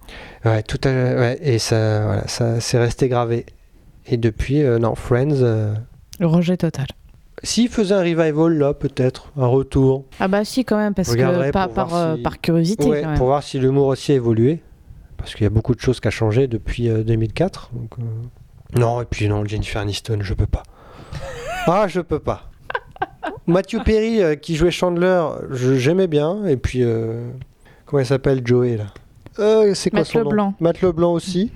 [0.43, 3.45] Ouais, tout ouais, et ça, voilà, ça c'est resté gravé.
[4.11, 5.73] Et depuis, euh, non, Friends, euh,
[6.19, 6.87] Le rejet total.
[7.43, 10.05] s'il faisait un revival là, peut-être, un retour.
[10.19, 12.21] Ah bah si quand même, parce Je regarderai que pas pour par, voir euh, si-
[12.23, 13.17] par curiosité Ouais, quand même.
[13.17, 14.61] pour voir si l'humour aussi a évolué.
[15.17, 17.69] Parce qu'il y a beaucoup de choses qui ont changé depuis euh, 2004.
[17.73, 20.63] donc, euh, Non, et puis non, Jennifer Aniston, je peux pas.
[21.67, 22.49] ah, je peux pas.
[23.47, 26.45] Matthew Perry euh, qui jouait Chandler, je- j'aimais bien.
[26.45, 27.29] Et puis, euh,
[27.85, 28.85] comment elle s'appelle Joey là?
[29.39, 30.29] Euh, C'est quoi Matt son nom?
[30.29, 30.53] LeBlanc.
[30.59, 31.51] Matt Leblanc aussi.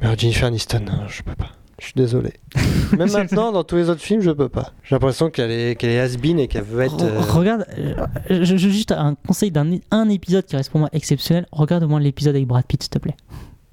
[0.00, 1.48] Mais Jennifer Aniston, non, je peux pas.
[1.80, 2.32] Je suis désolé.
[2.98, 4.72] Même maintenant, dans tous les autres films, je peux pas.
[4.84, 7.02] J'ai l'impression qu'elle est, qu'elle est has-been et qu'elle veut être.
[7.02, 7.94] euh, Re- Regarde, euh,
[8.30, 11.46] je, je- juste un conseil d'un un épisode qui reste pour moi exceptionnel.
[11.52, 13.16] Regarde au moins l'épisode avec Brad Pitt, s'il te plaît.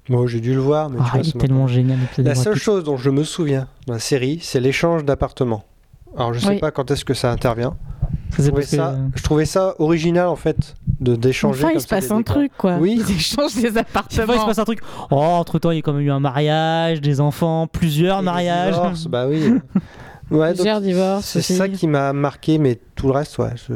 [0.08, 1.98] Moi, j'ai dû le voir, mais tu Ah, vois, il est ça m'a tellement génial
[1.98, 2.62] l'épisode La avec Brad seule Pitt.
[2.62, 5.64] chose dont je me souviens dans la série, c'est l'échange d'appartements.
[6.16, 6.58] Alors je sais Oui.
[6.58, 7.76] pas quand est-ce que ça intervient.
[8.30, 11.64] Ça, Je trouvais, que- ça, je trouvais ça original en fait de d'échanger.
[11.64, 12.34] Enfin, il se passe un décors.
[12.36, 12.76] truc quoi.
[12.78, 13.02] Oui.
[13.08, 14.32] Ils échangent des appartements.
[14.34, 14.80] il se passe un truc.
[15.10, 18.22] Oh, entre temps, il y a quand même eu un mariage, des enfants, plusieurs Et
[18.22, 18.74] mariages.
[18.74, 19.54] divorces, bah oui.
[20.28, 23.52] Ouais, donc, Plusieurs divorces C'est ça qui m'a marqué, mais tout le reste, ouais.
[23.68, 23.74] Je...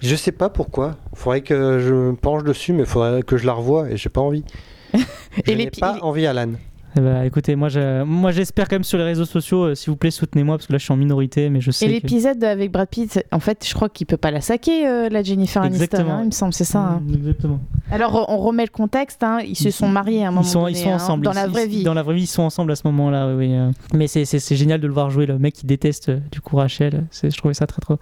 [0.00, 0.96] je sais pas pourquoi.
[1.14, 4.20] Faudrait que je me penche dessus, mais faudrait que je la revoie et j'ai pas
[4.22, 4.42] envie.
[4.94, 6.52] Et je n'ai pas envie, Alan.
[6.98, 9.90] Eh ben, écoutez, moi, je- moi j'espère quand même sur les réseaux sociaux, euh, s'il
[9.90, 11.92] vous plaît, soutenez-moi parce que là je suis en minorité, mais je sais Et que-
[11.94, 15.22] l'épisode avec Brad Pitt, en fait, je crois qu'il peut pas la saquer, euh, la
[15.22, 16.14] Jennifer Aniston, Exactement.
[16.14, 16.78] hein, il me semble, c'est ça.
[16.80, 17.02] hein.
[17.06, 17.60] Mm, Exactement.
[17.90, 20.60] Alors, on remet le contexte, hein, ils se sont mariés à un moment Ils sont,
[20.62, 21.24] donné, ils sont hein, ensemble.
[21.26, 21.82] dans Ils- la ils- vraie vie.
[21.84, 23.28] Dans la vraie vie, ils sont ensemble à ce moment-là.
[23.28, 23.70] Oui, oui, euh.
[23.92, 26.40] Mais c'est- c'est c'est génial de le voir jouer, le mec qui déteste euh, du
[26.40, 27.04] coup Rachel.
[27.10, 27.98] C'est- Je trouvais ça très trop.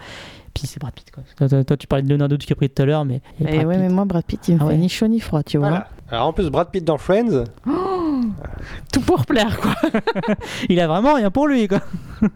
[0.54, 1.10] Puis c'est Brad Pitt.
[1.10, 1.24] Quoi.
[1.36, 3.20] Toi, toi- toi, tu parlais de Leonardo DiCaprio tout à l'heure, mais.
[3.40, 3.82] Et Brad ouais, Pitt.
[3.82, 4.76] mais moi, Brad Pitt, il me Ah fait ouais.
[4.78, 5.68] ni chaud ni froid, tu vois.
[5.68, 5.88] Voilà.
[6.12, 7.70] Alors en plus, Brad Pitt dans Friends, Oh,
[8.92, 9.74] tout pour plaire, quoi.
[10.68, 11.80] Il a vraiment rien pour lui, quoi.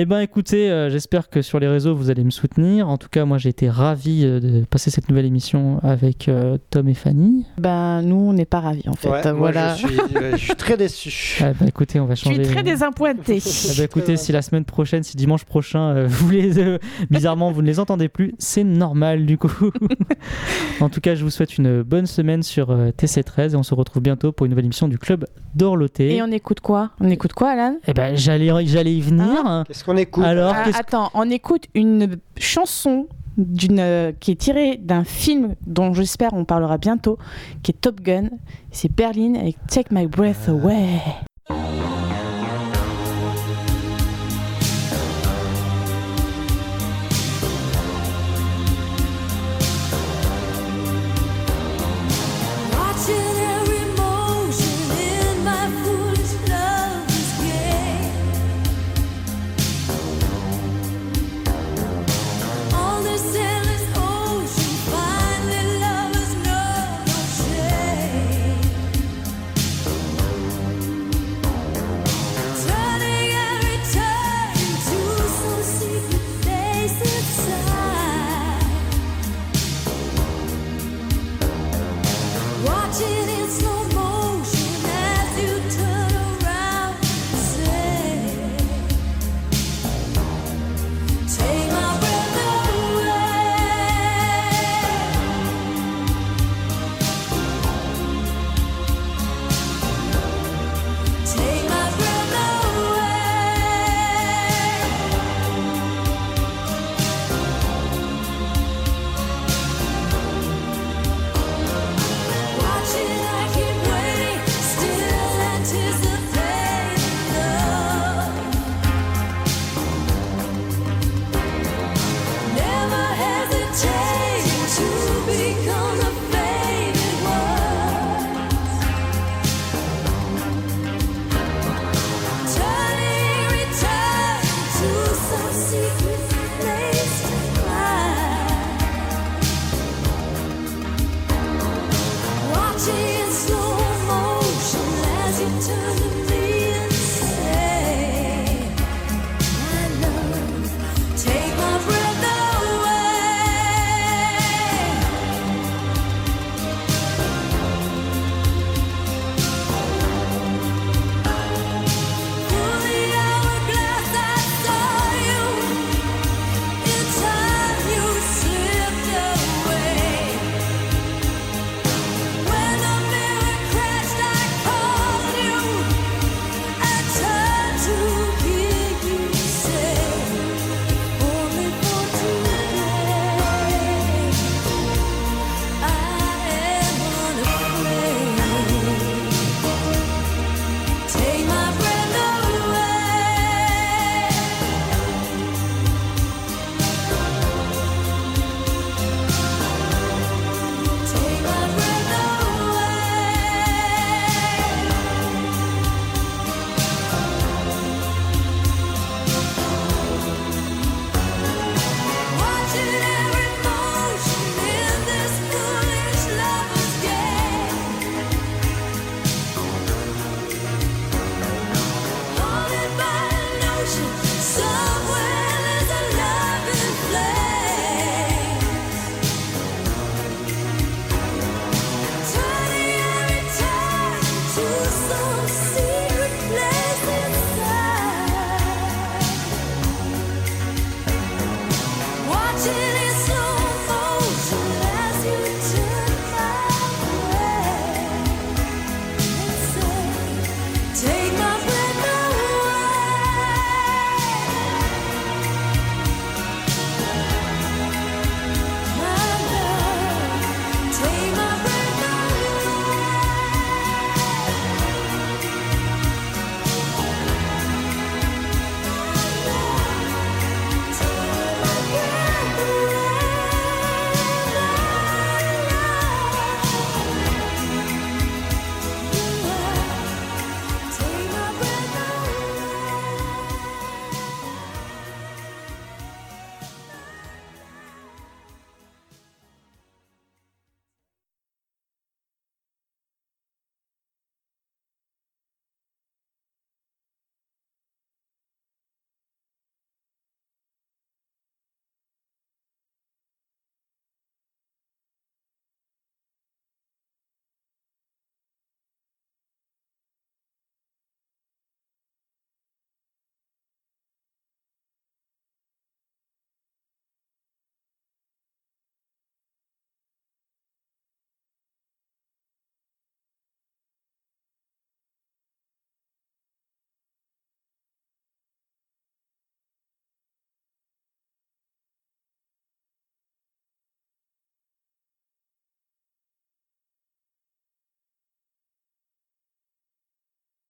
[0.00, 2.88] Eh ben écoutez, euh, j'espère que sur les réseaux vous allez me soutenir.
[2.88, 6.56] En tout cas, moi j'ai été ravi euh, de passer cette nouvelle émission avec euh,
[6.70, 7.46] Tom et Fanny.
[7.58, 9.08] Ben, nous, on n'est pas ravis, en fait.
[9.08, 9.74] ouais, moi, voilà.
[9.74, 9.96] je, suis,
[10.32, 11.40] je suis très déçu.
[11.44, 12.42] Ah bah écoutez, on va Je suis changer.
[12.48, 13.40] très désappointée.
[13.42, 16.78] Ah bah écoutez, si la semaine prochaine, si dimanche prochain, euh, vous les, euh,
[17.10, 19.50] bizarrement vous ne les entendez plus, c'est normal du coup.
[20.80, 23.74] en tout cas, je vous souhaite une bonne semaine sur euh, TC13 et on se
[23.74, 25.26] retrouve bientôt pour une nouvelle émission du club
[25.56, 26.14] d'Orloté.
[26.14, 26.90] Et on écoute quoi?
[27.00, 27.78] On écoute quoi, Alan?
[27.88, 29.64] Eh ben j'allais, j'allais y venir.
[29.66, 33.06] Qu'est-ce qu'on écoute Alors, Ah, qu'est-ce- Attends, on écoute une chanson
[33.38, 37.18] d'une euh, qui est tirée d'un film dont j'espère on parlera bientôt,
[37.62, 38.28] qui est Top Gun.
[38.70, 41.00] C'est Berlin avec Take My Breath Away.